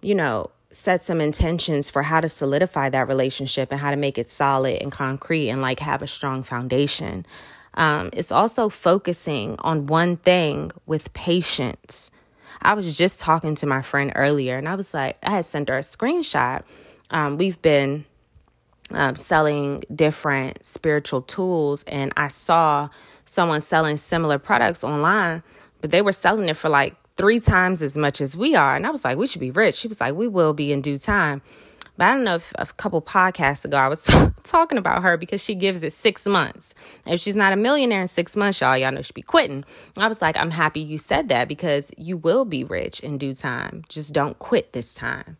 you 0.00 0.14
know, 0.14 0.50
set 0.70 1.04
some 1.04 1.20
intentions 1.20 1.90
for 1.90 2.02
how 2.02 2.20
to 2.20 2.28
solidify 2.28 2.88
that 2.88 3.06
relationship 3.06 3.70
and 3.70 3.80
how 3.80 3.90
to 3.90 3.96
make 3.96 4.18
it 4.18 4.30
solid 4.30 4.80
and 4.80 4.90
concrete 4.90 5.50
and 5.50 5.60
like 5.60 5.80
have 5.80 6.02
a 6.02 6.06
strong 6.06 6.42
foundation. 6.42 7.26
Um, 7.74 8.10
it's 8.12 8.32
also 8.32 8.68
focusing 8.68 9.56
on 9.60 9.86
one 9.86 10.16
thing 10.16 10.72
with 10.86 11.12
patience. 11.12 12.10
I 12.62 12.74
was 12.74 12.96
just 12.96 13.18
talking 13.18 13.54
to 13.56 13.66
my 13.66 13.82
friend 13.82 14.12
earlier 14.14 14.56
and 14.56 14.68
I 14.68 14.74
was 14.74 14.94
like, 14.94 15.18
I 15.22 15.30
had 15.30 15.44
sent 15.44 15.68
her 15.68 15.78
a 15.78 15.82
screenshot. 15.82 16.62
Um, 17.10 17.36
we've 17.36 17.60
been 17.60 18.04
um, 18.90 19.16
selling 19.16 19.82
different 19.94 20.64
spiritual 20.64 21.22
tools, 21.22 21.82
and 21.84 22.12
I 22.16 22.28
saw 22.28 22.88
someone 23.24 23.60
selling 23.60 23.96
similar 23.96 24.38
products 24.38 24.84
online, 24.84 25.42
but 25.80 25.90
they 25.90 26.02
were 26.02 26.12
selling 26.12 26.48
it 26.48 26.56
for 26.56 26.68
like 26.68 26.96
three 27.16 27.40
times 27.40 27.82
as 27.82 27.96
much 27.96 28.20
as 28.20 28.36
we 28.36 28.54
are. 28.54 28.76
And 28.76 28.86
I 28.86 28.90
was 28.90 29.04
like, 29.04 29.18
we 29.18 29.26
should 29.26 29.40
be 29.40 29.50
rich. 29.50 29.74
She 29.74 29.88
was 29.88 30.00
like, 30.00 30.14
we 30.14 30.28
will 30.28 30.54
be 30.54 30.72
in 30.72 30.80
due 30.80 30.98
time. 30.98 31.42
But 31.96 32.06
I 32.06 32.14
don't 32.14 32.24
know 32.24 32.36
if 32.36 32.52
a 32.58 32.66
couple 32.66 33.02
podcasts 33.02 33.64
ago 33.64 33.76
I 33.76 33.88
was 33.88 34.02
t- 34.04 34.14
talking 34.44 34.78
about 34.78 35.02
her 35.02 35.16
because 35.16 35.42
she 35.42 35.54
gives 35.54 35.82
it 35.82 35.92
six 35.92 36.26
months. 36.26 36.74
If 37.06 37.20
she's 37.20 37.36
not 37.36 37.52
a 37.52 37.56
millionaire 37.56 38.00
in 38.00 38.08
six 38.08 38.36
months, 38.36 38.60
y'all, 38.60 38.76
y'all 38.76 38.92
know 38.92 39.02
she'd 39.02 39.14
be 39.14 39.22
quitting. 39.22 39.64
I 39.96 40.08
was 40.08 40.22
like, 40.22 40.36
I'm 40.36 40.50
happy 40.50 40.80
you 40.80 40.98
said 40.98 41.28
that 41.28 41.48
because 41.48 41.90
you 41.96 42.16
will 42.16 42.44
be 42.44 42.64
rich 42.64 43.00
in 43.00 43.18
due 43.18 43.34
time. 43.34 43.84
Just 43.88 44.14
don't 44.14 44.38
quit 44.38 44.72
this 44.72 44.94
time. 44.94 45.36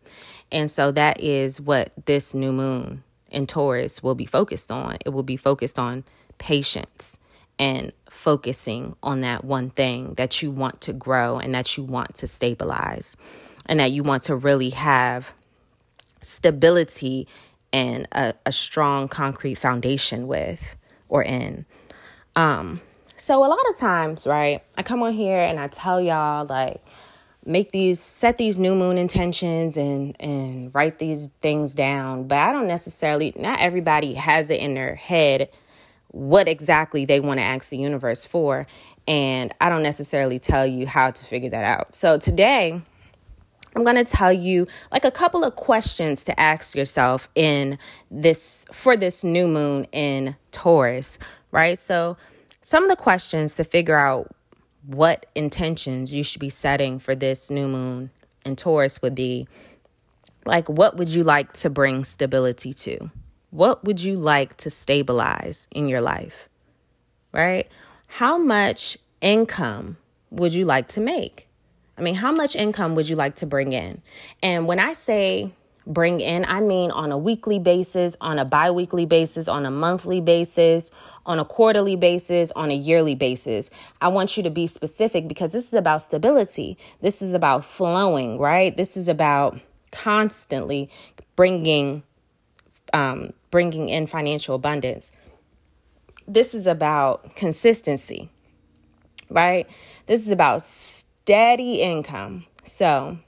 And 0.51 0.71
so 0.71 0.93
that 0.93 1.21
is 1.21 1.61
what 1.61 1.93
this 2.05 2.35
new 2.35 2.53
moon 2.53 3.03
in 3.31 3.47
Taurus 3.47 4.03
will 4.03 4.15
be 4.15 4.27
focused 4.27 4.71
on. 4.71 4.99
It 5.05 5.09
will 5.09 5.23
be 5.23 5.37
focused 5.37 5.79
on 5.79 6.05
patience 6.39 7.17
and 7.59 7.93
focusing 8.11 8.95
on 9.03 9.23
that 9.23 9.45
one 9.45 9.71
thing 9.71 10.15
that 10.15 10.43
you 10.43 10.51
want 10.51 10.83
to 10.83 10.93
grow 10.93 11.39
and 11.39 11.55
that 11.55 11.77
you 11.77 11.83
want 11.83 12.15
to 12.17 12.27
stabilize 12.27 13.17
and 13.67 13.81
that 13.81 13.93
you 13.93 14.03
want 14.03 14.25
to 14.25 14.37
really 14.37 14.71
have 14.71 15.35
stability 16.23 17.29
and 17.73 18.07
a, 18.13 18.35
a 18.47 18.53
strong 18.53 19.09
concrete 19.09 19.57
foundation 19.57 20.27
with 20.27 20.77
or 21.09 21.23
in. 21.23 21.67
Um, 22.37 22.81
so 23.17 23.45
a 23.45 23.49
lot 23.49 23.71
of 23.71 23.77
times, 23.77 24.27
right, 24.27 24.63
I 24.77 24.83
come 24.83 25.03
on 25.03 25.13
here 25.13 25.39
and 25.39 25.61
I 25.61 25.69
tell 25.69 26.01
y'all 26.01 26.47
like 26.47 26.83
make 27.45 27.73
these 27.73 28.01
set 28.01 28.39
these 28.39 28.59
new 28.59 28.75
moon 28.75 28.99
intentions 28.99 29.77
and 29.77 30.17
and 30.21 30.75
write 30.75 30.99
these 30.99 31.29
things 31.41 31.75
down. 31.75 32.29
But 32.29 32.39
i 32.39 32.53
don't 32.53 32.69
necessarily 32.69 33.33
not 33.37 33.61
everybody 33.61 34.15
has 34.15 34.51
it 34.51 34.61
in 34.61 34.75
their 34.75 34.95
head 34.95 35.49
what 36.09 36.47
exactly 36.47 37.05
they 37.05 37.21
want 37.21 37.41
to 37.41 37.45
ask 37.45 37.71
the 37.71 37.79
universe 37.79 38.25
for. 38.27 38.67
And 39.09 39.53
i 39.61 39.69
don't 39.69 39.83
necessarily 39.83 40.39
tell 40.39 40.67
you 40.67 40.87
how 40.87 41.11
to 41.11 41.25
figure 41.25 41.51
that 41.51 41.65
out. 41.65 41.95
So 41.95 42.19
today 42.19 42.83
i'm 43.75 43.85
going 43.85 43.97
to 43.97 44.05
tell 44.05 44.33
you 44.33 44.67
like 44.91 45.05
a 45.05 45.11
couple 45.11 45.45
of 45.45 45.57
questions 45.57 46.23
to 46.23 46.39
ask 46.39 46.75
yourself 46.75 47.29
in 47.35 47.79
this 48.11 48.67
for 48.73 48.97
this 48.97 49.25
new 49.25 49.49
moon 49.49 49.87
in 49.93 50.37
taurus 50.51 51.19
right 51.51 51.79
so 51.79 52.17
some 52.61 52.85
of 52.85 52.91
the 52.91 52.97
questions 52.97 53.57
to 53.57 53.65
figure 53.65 53.99
out 53.99 54.31
what 54.87 55.27
intentions 55.35 56.13
you 56.13 56.23
should 56.23 56.41
be 56.41 56.49
setting 56.49 56.99
for 56.99 57.15
this 57.15 57.51
new 57.51 57.69
moon 57.69 58.11
in 58.45 58.57
Taurus 58.57 59.01
would 59.03 59.15
be 59.15 59.47
like, 60.45 60.69
what 60.69 60.97
would 60.97 61.09
you 61.09 61.23
like 61.23 61.53
to 61.55 61.71
bring 61.71 62.05
stability 62.05 62.73
to? 62.73 63.11
What 63.51 63.85
would 63.85 64.03
you 64.03 64.17
like 64.17 64.57
to 64.59 64.71
stabilize 64.71 65.69
in 65.71 65.89
your 65.89 66.01
life? 66.01 66.49
Right? 67.33 67.71
How 68.07 68.39
much 68.39 68.99
income 69.21 69.97
would 70.31 70.53
you 70.53 70.65
like 70.65 70.89
to 70.89 71.01
make? 71.01 71.49
I 71.97 72.03
mean, 72.03 72.15
how 72.15 72.33
much 72.33 72.57
income 72.57 72.95
would 72.95 73.09
you 73.09 73.17
like 73.17 73.37
to 73.37 73.47
bring 73.47 73.73
in? 73.73 74.03
And 74.43 74.67
when 74.67 74.81
I 74.81 74.93
say 74.93 75.53
bring 75.87 76.21
in, 76.21 76.45
I 76.47 76.61
mean 76.61 76.91
on 76.91 77.13
a 77.13 77.19
weekly 77.19 77.59
basis, 77.59 78.17
on 78.21 78.39
a 78.39 78.45
bi 78.45 78.71
weekly 78.71 79.05
basis, 79.05 79.49
on 79.49 79.67
a 79.67 79.71
monthly 79.71 80.21
basis, 80.21 80.91
on 81.27 81.39
a 81.39 81.45
quarterly 81.45 81.97
basis, 81.97 82.51
on 82.53 82.71
a 82.71 82.75
yearly 82.75 83.15
basis. 83.15 83.71
I 84.01 84.09
want 84.09 84.37
you 84.37 84.43
to 84.43 84.51
be 84.51 84.67
specific 84.67 85.29
because 85.29 85.53
this 85.53 85.67
is 85.67 85.75
about 85.75 86.03
stability. 86.03 86.79
This 87.01 87.21
is 87.21 87.35
about 87.35 87.65
flowing, 87.65 88.39
right? 88.39 88.77
This 88.77 88.97
is 88.97 89.09
about 89.09 89.59
constantly 89.91 90.89
bringing 91.37 92.03
um, 92.93 93.33
bringing 93.51 93.89
in 93.89 94.07
financial 94.07 94.55
abundance. 94.55 95.13
This 96.29 96.55
is 96.55 96.67
about 96.67 97.35
consistency, 97.37 98.31
right? 99.29 99.67
This 100.07 100.25
is 100.25 100.31
about 100.31 100.63
steady 101.23 101.81
income. 101.81 102.47
So, 102.65 103.19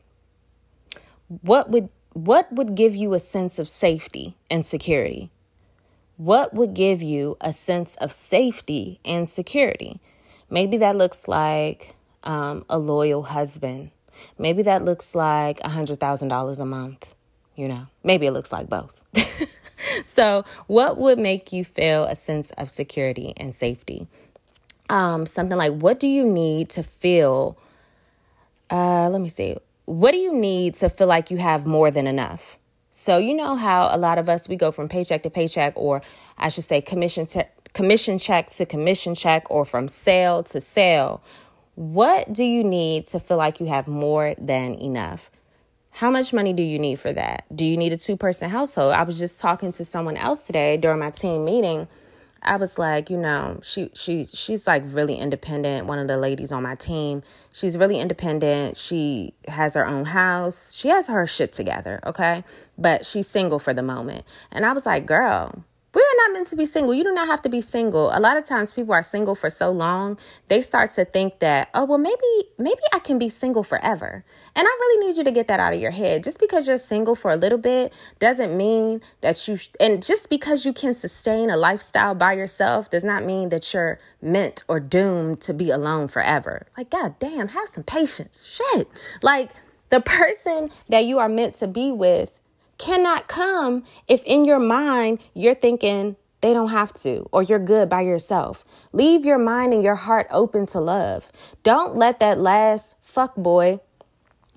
what 1.43 1.71
would 1.71 1.89
what 2.13 2.53
would 2.53 2.75
give 2.75 2.95
you 2.95 3.15
a 3.15 3.19
sense 3.19 3.59
of 3.59 3.69
safety 3.69 4.37
and 4.51 4.67
security? 4.67 5.31
What 6.17 6.55
would 6.55 6.75
give 6.75 7.03
you 7.03 7.37
a 7.41 7.53
sense 7.53 7.97
of 7.97 8.13
safety 8.13 9.01
and 9.05 9.29
security? 9.29 10.01
Maybe 10.49 10.77
that 10.79 10.97
looks 10.97 11.27
like 11.27 11.95
um, 12.23 12.65
a 12.69 12.79
loyal 12.79 13.25
husband. 13.25 13.91
Maybe 14.39 14.63
that 14.63 14.85
looks 14.85 15.17
like 15.17 15.59
a 15.61 15.71
$100,000 15.71 16.61
a 16.61 16.65
month. 16.65 17.15
You 17.57 17.67
know, 17.67 17.87
maybe 18.05 18.27
it 18.27 18.33
looks 18.33 18.53
like 18.53 18.69
both. 18.69 19.03
so, 20.05 20.45
what 20.69 20.99
would 20.99 21.19
make 21.19 21.53
you 21.53 21.65
feel 21.65 22.05
a 22.05 22.15
sense 22.15 22.53
of 22.53 22.71
security 22.71 23.33
and 23.37 23.53
safety? 23.53 24.07
Um, 24.89 25.27
something 25.27 25.59
like, 25.59 25.73
what 25.73 25.99
do 25.99 26.07
you 26.07 26.25
need 26.25 26.69
to 26.71 26.85
feel? 26.85 27.57
Uh, 28.71 29.09
let 29.09 29.21
me 29.21 29.29
see. 29.29 29.57
What 29.85 30.13
do 30.13 30.19
you 30.19 30.33
need 30.33 30.77
to 30.77 30.89
feel 30.89 31.07
like 31.07 31.31
you 31.31 31.37
have 31.37 31.67
more 31.67 31.91
than 31.91 32.07
enough? 32.07 32.59
So 32.91 33.19
you 33.19 33.35
know 33.35 33.57
how 33.57 33.89
a 33.91 33.99
lot 33.99 34.19
of 34.19 34.29
us 34.29 34.49
we 34.49 34.57
go 34.57 34.71
from 34.71 34.89
paycheck 34.89 35.23
to 35.25 35.31
paycheck 35.31 35.73
or 35.77 36.01
I 36.39 36.49
should 36.49 36.65
say 36.65 36.81
commission 36.81 37.27
to 37.27 37.47
commission 37.73 38.19
check 38.19 38.51
to 38.53 38.65
commission 38.65 39.15
check 39.15 39.51
or 39.51 39.65
from 39.65 39.89
sale 39.89 40.43
to 40.45 40.61
sale. 40.61 41.23
What 41.75 42.33
do 42.33 42.45
you 42.45 42.63
need 42.63 43.09
to 43.09 43.19
feel 43.19 43.37
like 43.37 43.59
you 43.59 43.67
have 43.67 43.89
more 43.89 44.35
than 44.39 44.75
enough? 44.75 45.31
How 45.91 46.11
much 46.11 46.33
money 46.33 46.53
do 46.53 46.63
you 46.63 46.79
need 46.79 47.01
for 47.01 47.13
that? 47.13 47.45
Do 47.55 47.65
you 47.65 47.77
need 47.77 47.93
a 47.93 47.97
two 47.97 48.17
person 48.17 48.49
household? 48.49 48.95
I 48.95 49.03
was 49.03 49.19
just 49.19 49.41
talking 49.41 49.73
to 49.73 49.85
someone 49.85 50.17
else 50.17 50.47
today 50.47 50.77
during 50.77 51.01
my 51.01 51.11
team 51.11 51.45
meeting 51.45 51.89
I 52.45 52.57
was 52.57 52.79
like, 52.79 53.09
you 53.11 53.17
know, 53.17 53.61
she 53.63 53.91
she 53.95 54.25
she's 54.25 54.67
like 54.67 54.83
really 54.87 55.17
independent. 55.17 55.87
One 55.87 55.99
of 55.99 56.09
the 56.09 56.17
ladies 56.17 56.53
on 56.53 56.63
my 56.63 56.75
team, 56.75 57.23
she's 57.53 57.79
really 57.79 57.99
independent. 57.99 58.77
She 58.77 59.35
has 59.49 59.75
her 59.75 59.87
own 59.87 60.07
house. 60.07 60.75
She 60.75 60.89
has 60.89 61.09
her 61.09 61.27
shit 61.27 61.53
together, 61.53 62.01
okay? 62.05 62.45
But 62.77 63.07
she's 63.07 63.27
single 63.27 63.59
for 63.59 63.73
the 63.73 63.83
moment. 63.83 64.25
And 64.53 64.67
I 64.67 64.73
was 64.73 64.85
like, 64.85 65.07
girl, 65.07 65.65
We 65.95 66.03
are 66.03 66.17
not 66.27 66.33
meant 66.33 66.49
to 66.49 66.57
be 66.57 66.67
single. 66.67 66.93
You 66.93 67.05
do 67.05 67.15
not 67.15 67.29
have 67.29 67.43
to 67.43 67.49
be 67.49 67.61
single. 67.61 68.11
A 68.13 68.19
lot 68.19 68.37
of 68.37 68.45
times 68.45 68.73
people 68.73 68.93
are 68.93 69.03
single 69.03 69.35
for 69.35 69.49
so 69.49 69.71
long, 69.71 70.19
they 70.49 70.61
start 70.61 70.93
to 70.95 71.05
think 71.05 71.39
that, 71.39 71.71
oh, 71.73 71.85
well, 71.85 71.99
maybe, 71.99 72.49
maybe 72.59 72.81
I 72.93 72.99
can 72.99 73.19
be 73.19 73.29
single 73.29 73.63
forever. 73.63 74.25
And 74.57 74.67
I 74.67 74.71
really 74.71 75.07
need 75.07 75.17
you 75.17 75.25
to 75.25 75.31
get 75.31 75.47
that 75.49 75.61
out 75.61 75.73
of 75.73 75.81
your 75.81 75.93
head. 75.93 76.25
Just 76.25 76.41
because 76.41 76.67
you're 76.67 76.79
single 76.79 77.15
for 77.15 77.31
a 77.31 77.37
little 77.37 77.59
bit 77.59 77.93
doesn't 78.19 78.57
mean 78.57 79.01
that 79.21 79.47
you, 79.47 79.59
and 79.79 80.05
just 80.05 80.29
because 80.29 80.67
you 80.67 80.73
can 80.73 80.95
sustain 80.95 81.51
a 81.51 81.57
lifestyle 81.57 82.15
by 82.15 82.33
yourself 82.33 82.91
does 82.91 83.05
not 83.05 83.25
mean 83.25 83.51
that 83.51 83.73
you're 83.73 84.01
meant 84.21 84.65
or 84.69 84.81
doomed 84.81 85.41
to 85.43 85.55
be 85.55 85.71
alone 85.71 86.09
forever. 86.09 86.67
Like, 86.77 86.91
God 86.91 87.19
damn, 87.19 87.49
have 87.49 87.69
some 87.69 87.85
patience. 87.85 88.45
Shit. 88.45 88.89
Like, 89.23 89.51
the 89.91 90.01
person 90.01 90.71
that 90.89 91.05
you 91.05 91.19
are 91.21 91.29
meant 91.29 91.55
to 91.57 91.69
be 91.69 91.93
with 91.93 92.41
cannot 92.79 93.29
come 93.29 93.85
if 94.09 94.23
in 94.25 94.45
your 94.45 94.59
mind 94.59 95.19
you're 95.35 95.55
thinking 95.55 96.17
they 96.41 96.53
don't 96.53 96.69
have 96.69 96.93
to 96.93 97.27
or 97.33 97.43
you're 97.43 97.59
good 97.59 97.89
by 97.89 98.03
yourself. 98.03 98.65
Leave 98.93 99.25
your 99.25 99.39
mind 99.39 99.73
and 99.73 99.83
your 99.83 99.95
heart 99.95 100.27
open 100.31 100.67
to 100.67 100.81
love. 100.81 101.33
Don't 101.63 101.97
let 101.97 102.21
that 102.21 102.39
last 102.39 102.97
fuck 103.01 103.35
boy 103.35 103.81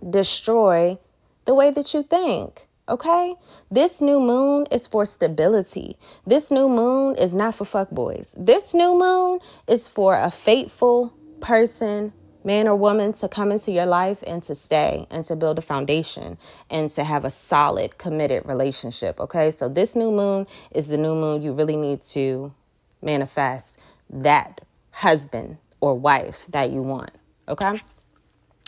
destroy 0.07 0.97
the 1.45 1.53
way 1.53 1.71
that 1.71 1.93
you 1.93 2.03
think. 2.03 2.67
Okay? 2.89 3.35
This 3.71 4.01
new 4.01 4.19
moon 4.19 4.65
is 4.71 4.87
for 4.87 5.05
stability. 5.05 5.97
This 6.25 6.51
new 6.51 6.69
moon 6.69 7.15
is 7.15 7.33
not 7.33 7.55
for 7.55 7.65
fuck 7.65 7.89
boys. 7.89 8.35
This 8.37 8.73
new 8.73 8.97
moon 8.97 9.39
is 9.67 9.87
for 9.87 10.15
a 10.15 10.31
faithful 10.31 11.13
person 11.39 12.13
man 12.47 12.65
or 12.65 12.77
woman 12.77 13.11
to 13.11 13.27
come 13.27 13.51
into 13.51 13.73
your 13.73 13.85
life 13.85 14.23
and 14.25 14.41
to 14.41 14.55
stay 14.55 15.05
and 15.11 15.25
to 15.25 15.35
build 15.35 15.59
a 15.59 15.61
foundation 15.61 16.37
and 16.69 16.89
to 16.89 17.03
have 17.03 17.25
a 17.25 17.29
solid, 17.29 17.97
committed 17.97 18.45
relationship. 18.45 19.19
Okay, 19.19 19.51
so 19.51 19.67
this 19.67 19.97
new 19.97 20.09
moon 20.09 20.47
is 20.71 20.87
the 20.87 20.97
new 20.97 21.13
moon 21.13 21.41
you 21.41 21.51
really 21.51 21.75
need 21.75 22.01
to 22.01 22.53
manifest 23.01 23.77
that 24.09 24.61
husband 24.91 25.57
or 25.81 25.93
wife 25.93 26.45
that 26.47 26.71
you 26.71 26.81
want. 26.81 27.11
Okay. 27.49 27.81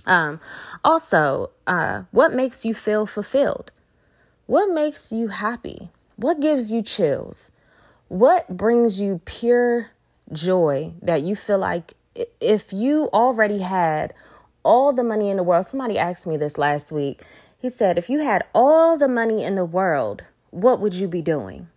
Um, 0.05 0.41
also, 0.83 1.51
uh, 1.65 2.03
what 2.11 2.33
makes 2.33 2.65
you 2.65 2.73
feel 2.73 3.05
fulfilled? 3.05 3.71
What 4.45 4.69
makes 4.69 5.13
you 5.13 5.29
happy? 5.29 5.89
What 6.17 6.41
gives 6.41 6.69
you 6.69 6.81
chills? 6.81 7.51
What 8.09 8.57
brings 8.57 8.99
you 8.99 9.21
pure 9.23 9.91
joy 10.33 10.93
that 11.01 11.21
you 11.21 11.35
feel 11.35 11.59
like 11.59 11.93
if 12.15 12.73
you 12.73 13.09
already 13.13 13.59
had 13.59 14.13
all 14.63 14.93
the 14.93 15.03
money 15.03 15.29
in 15.29 15.37
the 15.37 15.43
world, 15.43 15.65
somebody 15.65 15.97
asked 15.97 16.27
me 16.27 16.37
this 16.37 16.57
last 16.57 16.91
week. 16.91 17.23
He 17.57 17.69
said, 17.69 17.97
if 17.97 18.09
you 18.09 18.19
had 18.19 18.45
all 18.53 18.97
the 18.97 19.07
money 19.07 19.43
in 19.43 19.55
the 19.55 19.65
world, 19.65 20.23
what 20.51 20.79
would 20.79 20.93
you 20.93 21.07
be 21.07 21.21
doing? 21.21 21.67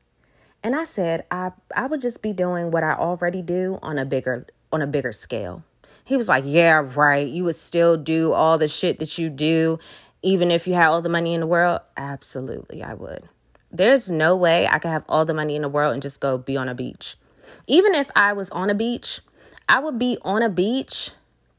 And 0.63 0.77
I 0.77 0.85
said, 0.85 1.25
I, 1.31 1.53
I 1.75 1.87
would 1.87 2.01
just 2.01 2.23
be 2.23 2.33
doing 2.33 2.71
what 2.71 2.85
I 2.85 2.93
already 2.93 3.43
do 3.43 3.79
on 3.83 3.99
a 3.99 4.05
bigger 4.05 4.47
on 4.73 4.81
a 4.81 4.87
bigger 4.87 5.13
scale. 5.13 5.65
He 6.05 6.17
was 6.17 6.29
like, 6.29 6.45
Yeah, 6.47 6.83
right. 6.95 7.27
You 7.27 7.45
would 7.45 7.57
still 7.57 7.97
do 7.97 8.33
all 8.33 8.59
the 8.59 8.69
shit 8.69 8.99
that 9.01 9.19
you 9.19 9.29
do, 9.29 9.79
even 10.23 10.51
if 10.51 10.67
you 10.67 10.75
had 10.75 10.87
all 10.87 11.03
the 11.03 11.09
money 11.09 11.35
in 11.35 11.41
the 11.41 11.47
world. 11.47 11.81
Absolutely, 11.97 12.83
I 12.83 12.95
would. 12.95 13.29
There's 13.71 14.11
no 14.11 14.37
way 14.37 14.67
I 14.67 14.79
could 14.79 14.91
have 14.91 15.05
all 15.09 15.25
the 15.25 15.35
money 15.35 15.57
in 15.57 15.63
the 15.63 15.69
world 15.69 15.95
and 15.95 16.03
just 16.03 16.21
go 16.21 16.39
be 16.39 16.57
on 16.57 16.69
a 16.69 16.75
beach. 16.75 17.17
Even 17.67 17.95
if 17.95 18.11
I 18.15 18.33
was 18.33 18.51
on 18.51 18.71
a 18.71 18.75
beach, 18.75 19.21
I 19.73 19.79
would 19.79 19.99
be 19.99 20.19
on 20.21 20.43
a 20.43 20.51
beach 20.51 21.13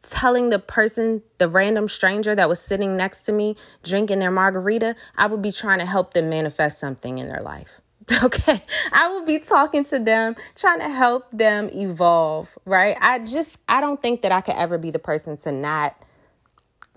telling 0.03 0.49
the 0.49 0.59
person, 0.59 1.23
the 1.39 1.49
random 1.49 1.87
stranger 1.87 2.35
that 2.35 2.47
was 2.47 2.61
sitting 2.61 2.95
next 2.95 3.23
to 3.23 3.31
me 3.31 3.55
drinking 3.81 4.19
their 4.19 4.29
margarita, 4.29 4.95
I 5.17 5.25
would 5.25 5.41
be 5.41 5.51
trying 5.51 5.79
to 5.79 5.87
help 5.87 6.13
them 6.13 6.29
manifest 6.29 6.79
something 6.79 7.17
in 7.17 7.27
their 7.27 7.41
life. 7.41 7.81
Okay. 8.21 8.61
I 8.91 9.13
would 9.13 9.25
be 9.25 9.39
talking 9.39 9.85
to 9.85 9.97
them, 9.97 10.35
trying 10.55 10.79
to 10.79 10.89
help 10.89 11.25
them 11.31 11.69
evolve, 11.73 12.55
right? 12.65 12.97
I 13.01 13.19
just 13.19 13.59
I 13.67 13.79
don't 13.79 13.99
think 13.99 14.21
that 14.23 14.31
I 14.31 14.41
could 14.41 14.55
ever 14.55 14.77
be 14.77 14.91
the 14.91 14.99
person 14.99 15.37
to 15.37 15.53
not 15.53 15.95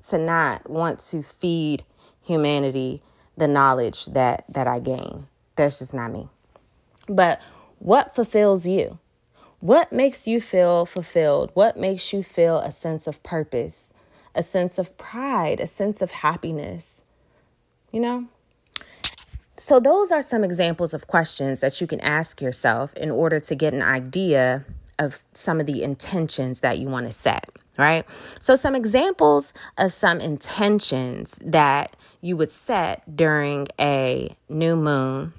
to 0.09 0.19
not 0.19 0.69
want 0.69 0.99
to 1.11 1.23
feed 1.23 1.85
humanity 2.23 3.03
the 3.37 3.47
knowledge 3.47 4.07
that 4.07 4.45
that 4.49 4.67
I 4.67 4.81
gain. 4.81 5.29
That's 5.55 5.79
just 5.79 5.95
not 5.95 6.11
me. 6.11 6.29
But 7.09 7.41
what 7.79 8.15
fulfills 8.17 8.67
you? 8.67 8.99
What 9.61 9.93
makes 9.93 10.29
you 10.29 10.41
feel 10.41 10.85
fulfilled? 10.87 11.51
What 11.55 11.77
makes 11.77 12.13
you 12.13 12.23
feel 12.23 12.59
a 12.59 12.71
sense 12.71 13.07
of 13.07 13.23
purpose, 13.23 13.93
a 14.35 14.43
sense 14.43 14.79
of 14.79 14.97
pride, 14.99 15.61
a 15.61 15.67
sense 15.67 16.03
of 16.03 16.11
happiness? 16.11 17.05
You 17.91 18.01
know? 18.01 18.27
So, 19.59 19.81
those 19.81 20.13
are 20.13 20.21
some 20.21 20.45
examples 20.45 20.93
of 20.93 21.07
questions 21.07 21.61
that 21.61 21.81
you 21.81 21.87
can 21.87 22.01
ask 22.01 22.43
yourself 22.43 22.95
in 22.95 23.11
order 23.11 23.41
to 23.41 23.55
get 23.55 23.73
an 23.73 23.83
idea 23.83 24.67
of 24.99 25.23
some 25.33 25.61
of 25.61 25.67
the 25.67 25.83
intentions 25.83 26.61
that 26.61 26.79
you 26.79 26.89
want 26.89 27.07
to 27.07 27.13
set, 27.13 27.51
right? 27.79 28.05
So, 28.39 28.55
some 28.55 28.75
examples 28.75 29.55
of 29.79 29.95
some 29.95 30.21
intentions 30.21 31.39
that 31.41 31.97
you 32.21 32.37
would 32.37 32.53
set 32.53 33.17
during 33.17 33.69
a 33.81 34.37
new 34.51 34.77
moon 34.77 35.33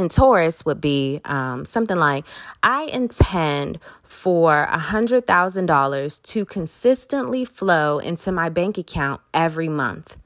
and 0.00 0.10
Taurus 0.10 0.64
would 0.64 0.80
be 0.80 1.20
um, 1.26 1.64
something 1.64 1.96
like 1.96 2.24
I 2.62 2.84
intend 2.84 3.78
for 4.02 4.66
$100,000 4.72 6.22
to 6.22 6.44
consistently 6.46 7.44
flow 7.44 7.98
into 7.98 8.32
my 8.32 8.48
bank 8.48 8.78
account 8.78 9.20
every 9.34 9.68
month. 9.68 10.16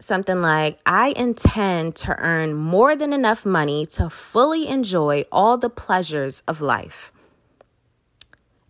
Something 0.00 0.42
like 0.42 0.80
I 0.84 1.14
intend 1.16 1.94
to 1.96 2.16
earn 2.18 2.54
more 2.54 2.96
than 2.96 3.12
enough 3.12 3.46
money 3.46 3.86
to 3.86 4.10
fully 4.10 4.66
enjoy 4.66 5.24
all 5.30 5.56
the 5.56 5.70
pleasures 5.70 6.42
of 6.48 6.60
life. 6.60 7.12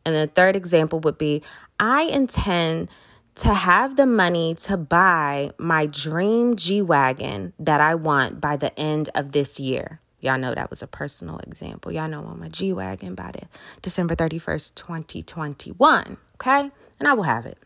And 0.04 0.14
the 0.14 0.26
third 0.26 0.54
example 0.54 1.00
would 1.00 1.18
be 1.18 1.42
I 1.78 2.02
intend 2.02 2.90
to 3.36 3.54
have 3.54 3.96
the 3.96 4.06
money 4.06 4.54
to 4.54 4.76
buy 4.76 5.50
my 5.58 5.86
dream 5.86 6.56
G 6.56 6.82
Wagon 6.82 7.52
that 7.58 7.80
I 7.80 7.94
want 7.94 8.40
by 8.40 8.56
the 8.56 8.78
end 8.78 9.08
of 9.14 9.32
this 9.32 9.58
year. 9.58 10.00
Y'all 10.20 10.38
know 10.38 10.54
that 10.54 10.68
was 10.68 10.82
a 10.82 10.86
personal 10.86 11.38
example. 11.38 11.90
Y'all 11.90 12.08
know 12.08 12.26
I 12.26 12.34
my 12.34 12.48
G 12.48 12.72
Wagon 12.72 13.14
by 13.14 13.30
the 13.32 13.42
December 13.80 14.14
31st, 14.14 14.74
2021. 14.74 16.18
Okay? 16.34 16.70
And 16.98 17.08
I 17.08 17.14
will 17.14 17.22
have 17.22 17.46
it. 17.46 17.58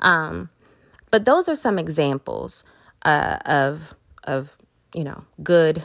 Um, 0.00 0.50
but 1.10 1.24
those 1.24 1.48
are 1.48 1.54
some 1.54 1.78
examples 1.78 2.64
uh, 3.02 3.38
of 3.46 3.94
of 4.24 4.56
you 4.92 5.04
know 5.04 5.24
good 5.42 5.84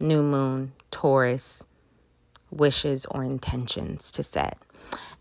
new 0.00 0.22
moon 0.22 0.72
Taurus 0.90 1.66
wishes 2.50 3.04
or 3.06 3.24
intentions 3.24 4.10
to 4.12 4.22
set. 4.22 4.58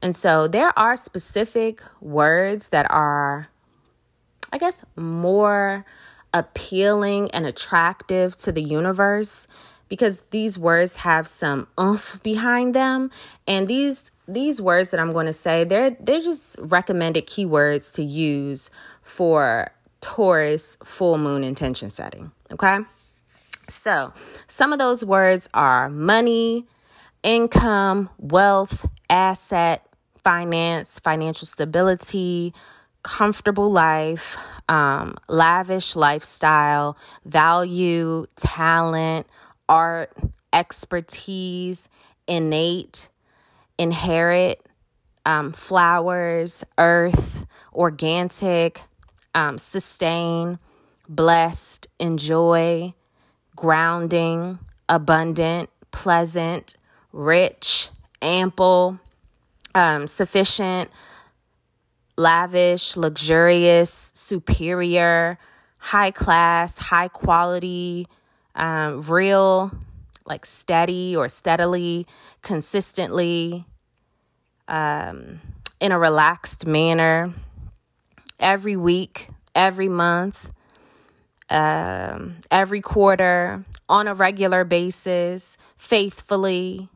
And 0.01 0.15
so 0.15 0.47
there 0.47 0.77
are 0.77 0.95
specific 0.95 1.81
words 1.99 2.69
that 2.69 2.89
are, 2.89 3.49
I 4.51 4.57
guess, 4.57 4.83
more 4.95 5.85
appealing 6.33 7.31
and 7.31 7.45
attractive 7.45 8.37
to 8.37 8.51
the 8.51 8.61
universe 8.61 9.47
because 9.87 10.21
these 10.29 10.59
words 10.59 10.97
have 10.97 11.27
some 11.27 11.67
oomph 11.79 12.21
behind 12.23 12.75
them. 12.75 13.11
And 13.47 13.67
these 13.67 14.11
these 14.27 14.61
words 14.61 14.91
that 14.91 14.99
I'm 14.99 15.11
going 15.11 15.25
to 15.25 15.33
say 15.33 15.63
they're 15.63 15.97
they're 15.99 16.19
just 16.19 16.57
recommended 16.59 17.25
keywords 17.25 17.91
to 17.95 18.03
use 18.03 18.69
for 19.01 19.71
Taurus 20.01 20.77
full 20.83 21.17
moon 21.17 21.43
intention 21.43 21.89
setting 21.89 22.31
okay? 22.51 22.79
So 23.69 24.13
some 24.47 24.73
of 24.73 24.79
those 24.79 25.05
words 25.05 25.49
are 25.53 25.89
money 25.89 26.65
income 27.23 28.09
wealth 28.17 28.85
asset 29.09 29.85
finance, 30.23 30.99
financial 30.99 31.47
stability, 31.47 32.53
comfortable 33.03 33.71
life, 33.71 34.37
um, 34.67 35.15
lavish 35.27 35.95
lifestyle, 35.95 36.97
value, 37.25 38.25
talent, 38.35 39.25
art, 39.67 40.11
expertise, 40.53 41.89
innate, 42.27 43.09
inherit, 43.77 44.65
um, 45.25 45.51
flowers, 45.51 46.63
earth, 46.77 47.45
organic, 47.73 48.81
um, 49.33 49.57
sustain, 49.57 50.59
blessed, 51.07 51.87
enjoy, 51.99 52.93
grounding, 53.55 54.59
abundant, 54.87 55.69
pleasant, 55.91 56.75
rich, 57.11 57.89
ample, 58.21 58.99
um, 59.75 60.07
sufficient, 60.07 60.89
lavish, 62.17 62.97
luxurious, 62.97 64.11
superior, 64.13 65.37
high 65.77 66.11
class, 66.11 66.77
high 66.77 67.07
quality, 67.07 68.05
um, 68.55 69.01
real, 69.01 69.71
like 70.25 70.45
steady 70.45 71.15
or 71.15 71.29
steadily, 71.29 72.05
consistently, 72.41 73.65
um, 74.67 75.39
in 75.79 75.91
a 75.91 75.97
relaxed 75.97 76.67
manner, 76.67 77.33
every 78.39 78.75
week, 78.75 79.29
every 79.55 79.89
month, 79.89 80.51
um, 81.49 82.35
every 82.51 82.81
quarter, 82.81 83.63
on 83.87 84.07
a 84.07 84.13
regular 84.13 84.63
basis, 84.63 85.57
faithfully, 85.75 86.89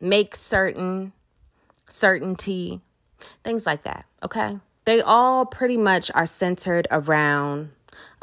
make 0.00 0.36
certain, 0.36 1.12
certainty, 1.88 2.80
things 3.44 3.66
like 3.66 3.82
that. 3.84 4.06
Okay. 4.22 4.58
They 4.84 5.00
all 5.00 5.46
pretty 5.46 5.76
much 5.76 6.10
are 6.14 6.26
centered 6.26 6.86
around 6.90 7.70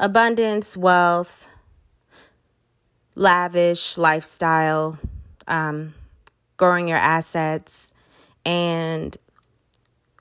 abundance, 0.00 0.76
wealth, 0.76 1.48
lavish 3.14 3.98
lifestyle, 3.98 4.98
um, 5.46 5.94
growing 6.56 6.88
your 6.88 6.98
assets, 6.98 7.92
and 8.46 9.16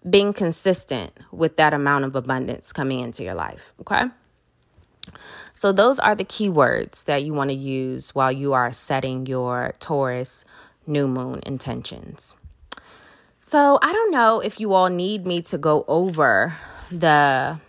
being 0.09 0.33
consistent 0.33 1.13
with 1.31 1.55
that 1.57 1.73
amount 1.73 2.05
of 2.05 2.15
abundance 2.15 2.73
coming 2.73 2.99
into 2.99 3.23
your 3.23 3.35
life. 3.35 3.73
Okay. 3.79 4.03
So, 5.53 5.71
those 5.71 5.99
are 5.99 6.15
the 6.15 6.25
keywords 6.25 7.05
that 7.05 7.23
you 7.23 7.33
want 7.33 7.49
to 7.49 7.55
use 7.55 8.15
while 8.15 8.31
you 8.31 8.53
are 8.53 8.71
setting 8.71 9.25
your 9.25 9.73
Taurus 9.79 10.45
new 10.85 11.07
moon 11.07 11.41
intentions. 11.45 12.37
So, 13.41 13.77
I 13.81 13.91
don't 13.91 14.11
know 14.11 14.39
if 14.39 14.59
you 14.59 14.73
all 14.73 14.89
need 14.89 15.25
me 15.25 15.41
to 15.43 15.57
go 15.57 15.83
over 15.87 16.55
the, 16.89 17.59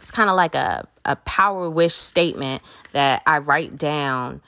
it's 0.00 0.10
kind 0.10 0.28
of 0.28 0.36
like 0.36 0.54
a, 0.54 0.86
a 1.04 1.16
power 1.16 1.70
wish 1.70 1.94
statement 1.94 2.62
that 2.92 3.22
I 3.24 3.38
write 3.38 3.78
down 3.78 4.42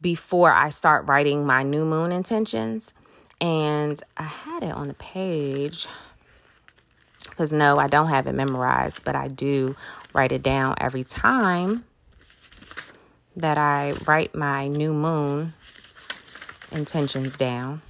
before 0.00 0.52
I 0.52 0.68
start 0.68 1.08
writing 1.08 1.44
my 1.44 1.62
new 1.62 1.84
moon 1.84 2.12
intentions. 2.12 2.94
And 3.40 4.00
I 4.16 4.24
had 4.24 4.62
it 4.62 4.72
on 4.72 4.88
the 4.88 4.94
page 4.94 5.88
because 7.40 7.52
no, 7.52 7.78
I 7.78 7.86
don't 7.86 8.08
have 8.08 8.26
it 8.26 8.34
memorized, 8.34 9.02
but 9.02 9.16
I 9.16 9.28
do 9.28 9.74
write 10.12 10.30
it 10.30 10.42
down 10.42 10.74
every 10.78 11.02
time 11.04 11.84
that 13.34 13.56
I 13.56 13.94
write 14.06 14.34
my 14.34 14.64
new 14.64 14.92
moon 14.92 15.54
intentions 16.72 17.36
down. 17.36 17.82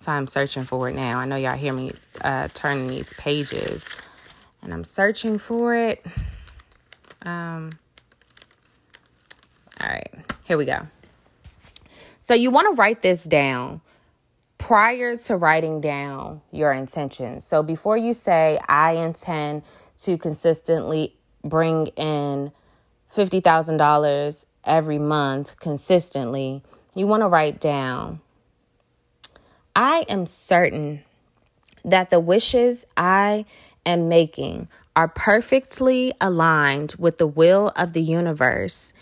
So 0.00 0.12
I'm 0.12 0.26
searching 0.26 0.64
for 0.64 0.88
it 0.88 0.94
now. 0.94 1.18
I 1.18 1.24
know 1.24 1.36
y'all 1.36 1.56
hear 1.56 1.72
me 1.72 1.92
uh, 2.20 2.48
turning 2.52 2.88
these 2.88 3.12
pages, 3.14 3.88
and 4.62 4.74
I'm 4.74 4.84
searching 4.84 5.38
for 5.38 5.74
it. 5.74 6.04
Um, 7.22 7.72
all 9.80 9.88
right, 9.88 10.12
here 10.44 10.58
we 10.58 10.66
go. 10.66 10.86
So 12.20 12.34
you 12.34 12.50
want 12.50 12.74
to 12.74 12.80
write 12.80 13.02
this 13.02 13.24
down 13.24 13.80
prior 14.58 15.16
to 15.16 15.36
writing 15.36 15.80
down 15.80 16.40
your 16.50 16.72
intentions. 16.72 17.46
So 17.46 17.62
before 17.62 17.98
you 17.98 18.14
say, 18.14 18.58
I 18.66 18.92
intend 18.92 19.62
to 19.98 20.16
consistently 20.16 21.16
bring 21.44 21.88
in 21.88 22.50
$50,000 23.14 24.46
every 24.64 24.98
month 24.98 25.60
consistently, 25.60 26.62
you 26.96 27.06
want 27.06 27.22
to 27.22 27.28
write 27.28 27.60
down, 27.60 28.20
I 29.76 30.04
am 30.08 30.26
certain 30.26 31.02
that 31.84 32.10
the 32.10 32.20
wishes 32.20 32.86
I 32.96 33.44
am 33.84 34.08
making 34.08 34.68
are 34.96 35.08
perfectly 35.08 36.12
aligned 36.20 36.94
with 36.98 37.18
the 37.18 37.26
will 37.26 37.72
of 37.76 37.92
the 37.92 38.02
universe 38.02 38.92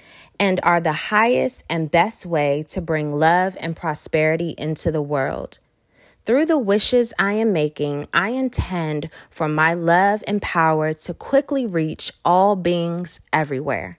and 0.41 0.59
are 0.63 0.81
the 0.81 0.93
highest 0.93 1.65
and 1.69 1.91
best 1.91 2.25
way 2.25 2.65
to 2.69 2.81
bring 2.81 3.13
love 3.13 3.57
and 3.61 3.77
prosperity 3.77 4.55
into 4.59 4.91
the 4.91 5.03
world. 5.03 5.59
Through 6.25 6.47
the 6.47 6.59
wishes 6.59 7.13
I 7.19 7.33
am 7.35 7.53
making, 7.53 8.09
I 8.15 8.31
intend 8.31 9.11
for 9.29 9.49
my 9.49 9.75
love 9.75 10.23
and 10.27 10.41
power 10.41 10.93
to 10.93 11.15
quickly 11.15 11.67
reach 11.67 12.13
all 12.25 12.57
beings 12.57 13.21
everywhere. 13.33 13.99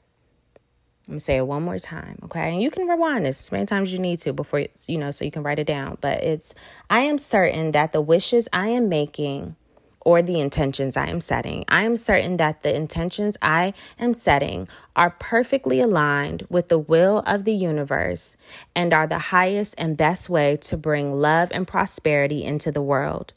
I'm 1.07 1.13
gonna 1.13 1.19
say 1.19 1.37
it 1.37 1.47
one 1.47 1.63
more 1.63 1.79
time, 1.79 2.17
okay? 2.23 2.53
And 2.53 2.61
you 2.61 2.71
can 2.71 2.87
rewind 2.87 3.25
this 3.25 3.41
as 3.41 3.51
many 3.51 3.65
times 3.65 3.89
as 3.89 3.93
you 3.93 3.99
need 3.99 4.19
to 4.19 4.31
before 4.31 4.65
you 4.87 4.97
know, 4.97 5.11
so 5.11 5.25
you 5.25 5.31
can 5.31 5.43
write 5.43 5.59
it 5.59 5.67
down. 5.67 5.97
But 5.99 6.23
it's 6.23 6.55
I 6.89 7.01
am 7.01 7.17
certain 7.17 7.71
that 7.73 7.91
the 7.91 7.99
wishes 7.99 8.47
I 8.53 8.69
am 8.69 8.87
making 8.87 9.57
or 10.05 10.21
the 10.21 10.39
intentions 10.39 10.95
I 10.97 11.07
am 11.07 11.21
setting, 11.21 11.65
I 11.67 11.83
am 11.83 11.97
certain 11.97 12.37
that 12.37 12.63
the 12.63 12.73
intentions 12.73 13.37
I 13.41 13.73
am 13.99 14.13
setting 14.13 14.67
are 14.95 15.11
perfectly 15.11 15.79
aligned 15.79 16.45
with 16.49 16.69
the 16.69 16.79
will 16.79 17.19
of 17.25 17.45
the 17.45 17.53
universe 17.53 18.37
and 18.75 18.93
are 18.93 19.07
the 19.07 19.19
highest 19.19 19.75
and 19.77 19.97
best 19.97 20.29
way 20.29 20.55
to 20.57 20.77
bring 20.77 21.19
love 21.19 21.49
and 21.51 21.67
prosperity 21.67 22.43
into 22.43 22.71
the 22.71 22.81
world. 22.81 23.33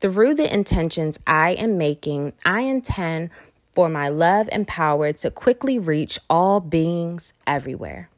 Through 0.00 0.34
the 0.34 0.52
intentions 0.52 1.20
I 1.26 1.50
am 1.50 1.78
making, 1.78 2.32
I 2.44 2.62
intend 2.62 3.30
for 3.72 3.88
my 3.88 4.08
love 4.08 4.48
and 4.52 4.66
power 4.66 5.12
to 5.12 5.30
quickly 5.30 5.78
reach 5.78 6.18
all 6.28 6.60
beings 6.60 7.34
everywhere. 7.46 8.08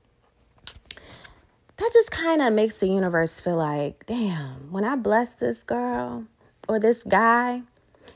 That 1.77 1.91
just 1.93 2.11
kind 2.11 2.41
of 2.41 2.53
makes 2.53 2.79
the 2.79 2.87
universe 2.87 3.41
feel 3.41 3.57
like, 3.57 4.07
damn, 4.07 4.71
when 4.71 4.85
I 4.85 4.95
bless 4.97 5.35
this 5.35 5.63
girl 5.63 6.25
or 6.69 6.79
this 6.79 7.03
guy, 7.03 7.63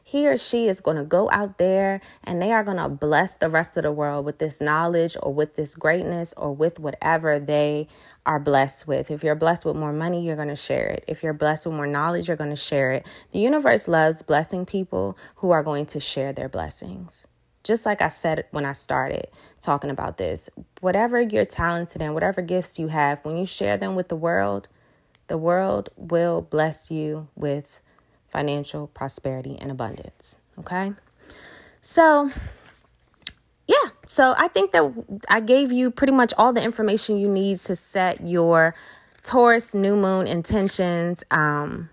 he 0.08 0.26
or 0.26 0.38
she 0.38 0.68
is 0.68 0.80
going 0.80 0.96
to 0.96 1.04
go 1.04 1.28
out 1.30 1.58
there 1.58 2.00
and 2.24 2.40
they 2.40 2.50
are 2.50 2.64
going 2.64 2.78
to 2.78 2.88
bless 2.88 3.36
the 3.36 3.50
rest 3.50 3.76
of 3.76 3.82
the 3.82 3.92
world 3.92 4.24
with 4.24 4.38
this 4.38 4.58
knowledge 4.58 5.18
or 5.22 5.34
with 5.34 5.54
this 5.56 5.74
greatness 5.74 6.32
or 6.38 6.50
with 6.50 6.80
whatever 6.80 7.38
they 7.38 7.86
are 8.24 8.40
blessed 8.40 8.88
with. 8.88 9.10
If 9.10 9.22
you're 9.22 9.34
blessed 9.34 9.66
with 9.66 9.76
more 9.76 9.92
money, 9.92 10.24
you're 10.24 10.34
going 10.34 10.48
to 10.48 10.56
share 10.56 10.86
it. 10.86 11.04
If 11.06 11.22
you're 11.22 11.34
blessed 11.34 11.66
with 11.66 11.74
more 11.74 11.86
knowledge, 11.86 12.26
you're 12.26 12.38
going 12.38 12.48
to 12.48 12.56
share 12.56 12.90
it. 12.92 13.06
The 13.32 13.38
universe 13.38 13.86
loves 13.86 14.22
blessing 14.22 14.64
people 14.64 15.18
who 15.36 15.50
are 15.50 15.62
going 15.62 15.84
to 15.84 16.00
share 16.00 16.32
their 16.32 16.48
blessings. 16.48 17.26
Just 17.62 17.84
like 17.84 18.00
I 18.00 18.08
said 18.08 18.46
when 18.50 18.64
I 18.64 18.72
started 18.72 19.26
talking 19.60 19.90
about 19.90 20.16
this, 20.16 20.48
whatever 20.80 21.20
you're 21.20 21.44
talented 21.44 22.00
in, 22.00 22.14
whatever 22.14 22.40
gifts 22.40 22.78
you 22.78 22.88
have, 22.88 23.22
when 23.26 23.36
you 23.36 23.44
share 23.44 23.76
them 23.76 23.94
with 23.94 24.08
the 24.08 24.16
world, 24.16 24.68
the 25.26 25.36
world 25.36 25.90
will 25.98 26.40
bless 26.40 26.90
you 26.90 27.28
with 27.36 27.82
financial 28.28 28.86
prosperity 28.88 29.56
and 29.60 29.70
abundance. 29.70 30.36
Okay. 30.58 30.92
So, 31.80 32.30
yeah, 33.66 33.90
so 34.06 34.34
I 34.36 34.48
think 34.48 34.72
that 34.72 34.92
I 35.28 35.40
gave 35.40 35.72
you 35.72 35.90
pretty 35.90 36.12
much 36.12 36.32
all 36.36 36.52
the 36.52 36.62
information 36.62 37.18
you 37.18 37.28
need 37.28 37.60
to 37.60 37.76
set 37.76 38.26
your 38.26 38.74
Taurus 39.22 39.74
new 39.74 39.96
moon 39.96 40.26
intentions. 40.26 41.22
Um, 41.30 41.90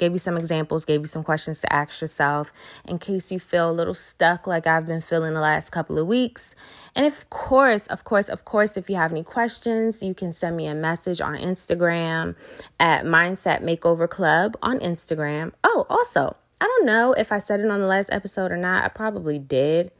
gave 0.00 0.12
you 0.12 0.18
some 0.18 0.36
examples, 0.36 0.84
gave 0.84 1.02
you 1.02 1.06
some 1.06 1.22
questions 1.22 1.60
to 1.60 1.72
ask 1.72 2.00
yourself 2.00 2.52
in 2.88 2.98
case 2.98 3.30
you 3.30 3.38
feel 3.38 3.70
a 3.70 3.72
little 3.72 3.94
stuck 3.94 4.46
like 4.46 4.66
I've 4.66 4.86
been 4.86 5.02
feeling 5.02 5.34
the 5.34 5.40
last 5.40 5.70
couple 5.70 5.98
of 5.98 6.08
weeks. 6.08 6.56
And 6.96 7.06
of 7.06 7.30
course, 7.30 7.86
of 7.86 8.02
course, 8.02 8.28
of 8.28 8.44
course, 8.44 8.76
if 8.76 8.90
you 8.90 8.96
have 8.96 9.12
any 9.12 9.22
questions, 9.22 10.02
you 10.02 10.14
can 10.14 10.32
send 10.32 10.56
me 10.56 10.66
a 10.66 10.74
message 10.74 11.20
on 11.20 11.36
Instagram 11.36 12.34
at 12.80 13.04
Mindset 13.04 13.62
Makeover 13.62 14.08
Club 14.08 14.56
on 14.62 14.80
Instagram. 14.80 15.52
Oh, 15.62 15.86
also, 15.88 16.34
I 16.60 16.64
don't 16.64 16.86
know 16.86 17.12
if 17.12 17.30
I 17.30 17.38
said 17.38 17.60
it 17.60 17.70
on 17.70 17.80
the 17.80 17.86
last 17.86 18.08
episode 18.10 18.50
or 18.50 18.56
not. 18.56 18.84
I 18.84 18.88
probably 18.88 19.38
did 19.38 19.92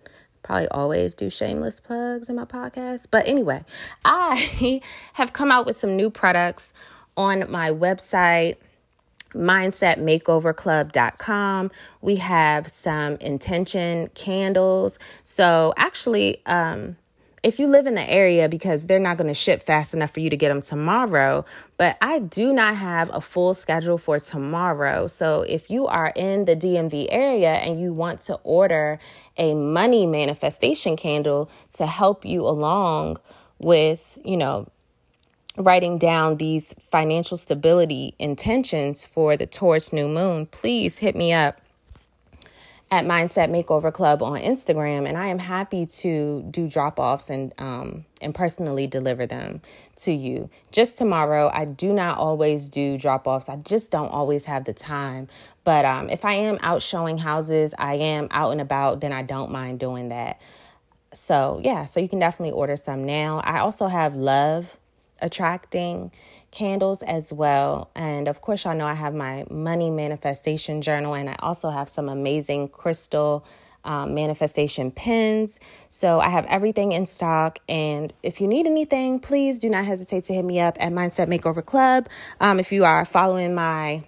probably 0.43 0.69
always 0.69 1.13
do 1.13 1.29
shameless 1.29 1.81
plugs 1.81 2.31
in 2.31 2.37
my 2.37 2.47
podcast. 2.47 3.09
But 3.11 3.29
anyway, 3.29 3.63
I 4.05 4.81
have 5.13 5.35
come 5.35 5.53
out 5.53 5.67
with 5.67 5.77
some 5.77 5.95
new 5.95 6.09
products 6.09 6.73
on 7.17 7.51
my 7.51 7.71
website 7.71 8.57
mindsetmakeoverclub.com. 9.35 11.71
We 12.01 12.17
have 12.17 12.69
some 12.69 13.17
intention 13.17 14.09
candles. 14.15 14.99
So 15.23 15.75
actually, 15.77 16.41
um, 16.47 16.97
if 17.43 17.59
you 17.59 17.69
live 17.69 17.87
in 17.87 17.95
the 17.95 18.11
area 18.11 18.49
because 18.49 18.85
they're 18.85 18.99
not 18.99 19.17
going 19.17 19.29
to 19.29 19.35
ship 19.35 19.63
fast 19.63 19.95
enough 19.95 20.13
for 20.13 20.21
you 20.21 20.29
to 20.29 20.37
get 20.37 20.49
them 20.49 20.61
tomorrow, 20.61 21.45
but 21.79 21.97
I 22.03 22.19
do 22.19 22.53
not 22.53 22.77
have 22.77 23.11
a 23.15 23.21
full 23.21 23.55
schedule 23.55 23.97
for 23.97 24.21
tomorrow. 24.21 25.07
So 25.07 25.43
if 25.43 25.71
you 25.71 25.87
are 25.87 26.13
in 26.15 26.45
the 26.45 26.55
DMV 26.55 27.07
area 27.11 27.55
and 27.55 27.81
you 27.81 27.95
want 27.95 28.21
to 28.23 28.35
order 28.45 28.99
a 29.39 29.55
money 29.55 30.07
manifestation 30.07 30.97
candle 30.97 31.51
to 31.75 31.87
help 31.87 32.27
you 32.27 32.43
along 32.43 33.17
with, 33.59 34.19
you 34.23 34.37
know, 34.37 34.69
writing 35.57 35.99
down 35.99 36.37
these 36.37 36.75
financial 36.81 37.37
stability 37.37 38.15
intentions 38.19 39.05
for 39.05 39.37
the 39.37 39.47
Taurus 39.47 39.93
new 39.93 40.09
moon, 40.09 40.47
please 40.47 40.99
hit 40.99 41.17
me 41.17 41.33
up 41.33 41.61
at 42.93 43.05
Mindset 43.05 43.51
Makeover 43.51 43.93
Club 43.93 44.21
on 44.21 44.41
Instagram, 44.41 45.09
and 45.09 45.17
I 45.17 45.29
am 45.29 45.39
happy 45.39 45.87
to 45.87 46.43
do 46.51 46.69
drop 46.69 46.99
offs 46.99 47.31
and 47.31 47.55
um, 47.59 48.05
and 48.21 48.35
personally 48.35 48.89
deliver 48.89 49.27
them 49.27 49.63
to 49.99 50.13
you. 50.13 50.51
Just 50.73 50.99
tomorrow, 50.99 51.51
I 51.55 51.67
do 51.67 51.93
not 51.93 52.19
always 52.19 52.69
do 52.69 52.99
drop 52.99 53.29
offs. 53.29 53.49
I 53.49 53.57
just 53.57 53.93
don't 53.93 54.09
always 54.09 54.47
have 54.47 54.65
the 54.65 54.73
time. 54.73 55.29
But 55.63 55.85
um, 55.85 56.11
if 56.11 56.25
I 56.25 56.35
am 56.35 56.59
out 56.63 56.83
showing 56.83 57.19
houses, 57.19 57.75
I 57.79 57.95
am 57.95 58.27
out 58.33 58.51
and 58.51 58.61
about, 58.61 59.01
then 59.01 59.13
I 59.13 59.23
don't 59.23 59.53
mind 59.53 59.79
doing 59.79 60.09
that. 60.09 60.41
So 61.13 61.61
yeah, 61.63 61.85
so 61.85 62.01
you 62.01 62.09
can 62.09 62.19
definitely 62.19 62.53
order 62.53 62.77
some 62.77 63.05
now. 63.05 63.41
I 63.45 63.61
also 63.61 63.87
have 63.87 64.17
love 64.17 64.77
attracting 65.23 66.11
candles 66.51 67.03
as 67.03 67.33
well. 67.33 67.91
And 67.95 68.29
of 68.29 68.41
course, 68.41 68.65
y'all 68.65 68.77
know 68.77 68.87
I 68.87 68.95
have 68.95 69.15
my 69.15 69.45
money 69.51 69.91
manifestation 69.91 70.83
journal, 70.83 71.15
and 71.15 71.31
I 71.31 71.37
also 71.41 71.71
have 71.71 71.89
some 71.89 72.09
amazing 72.09 72.69
crystal 72.69 73.45
um, 73.85 74.15
manifestation 74.15 74.91
pins. 74.91 75.59
So 75.89 76.21
I 76.21 76.29
have 76.29 76.45
everything 76.47 76.93
in 76.93 77.07
stock. 77.07 77.61
And 77.69 78.13
if 78.23 78.41
you 78.41 78.47
need 78.47 78.67
anything, 78.67 79.21
please 79.21 79.59
do 79.59 79.71
not 79.71 79.85
hesitate 79.85 80.25
to 80.25 80.35
hit 80.35 80.45
me 80.45 80.61
up 80.61 80.77
at 80.81 80.93
Mindset 80.93 81.29
Makeover 81.29 81.65
Club. 81.65 82.07
Um, 82.41 82.61
if 82.61 82.73
you 82.73 82.85
are 82.85 83.05
following 83.05 83.55
my 83.55 84.05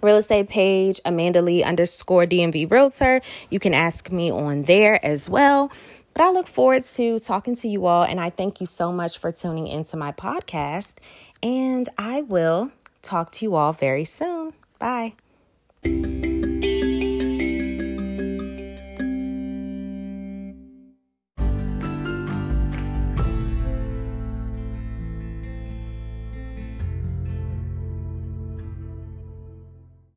real 0.00 0.16
estate 0.16 0.48
page, 0.48 1.00
Amanda 1.04 1.42
Lee 1.42 1.62
underscore 1.62 2.26
DMV 2.26 2.70
Realtor, 2.70 3.20
you 3.50 3.58
can 3.58 3.74
ask 3.74 4.12
me 4.12 4.30
on 4.30 4.62
there 4.64 5.04
as 5.04 5.28
well. 5.28 5.72
But 6.14 6.22
I 6.22 6.30
look 6.30 6.46
forward 6.46 6.84
to 6.94 7.18
talking 7.18 7.56
to 7.56 7.68
you 7.68 7.86
all, 7.86 8.04
and 8.04 8.20
I 8.20 8.30
thank 8.30 8.60
you 8.60 8.66
so 8.66 8.92
much 8.92 9.18
for 9.18 9.32
tuning 9.32 9.66
into 9.66 9.96
my 9.96 10.12
podcast. 10.12 10.96
And 11.42 11.88
I 11.98 12.22
will 12.22 12.70
talk 13.02 13.32
to 13.32 13.44
you 13.44 13.56
all 13.56 13.72
very 13.72 14.04
soon. 14.04 14.52
Bye. 14.78 15.14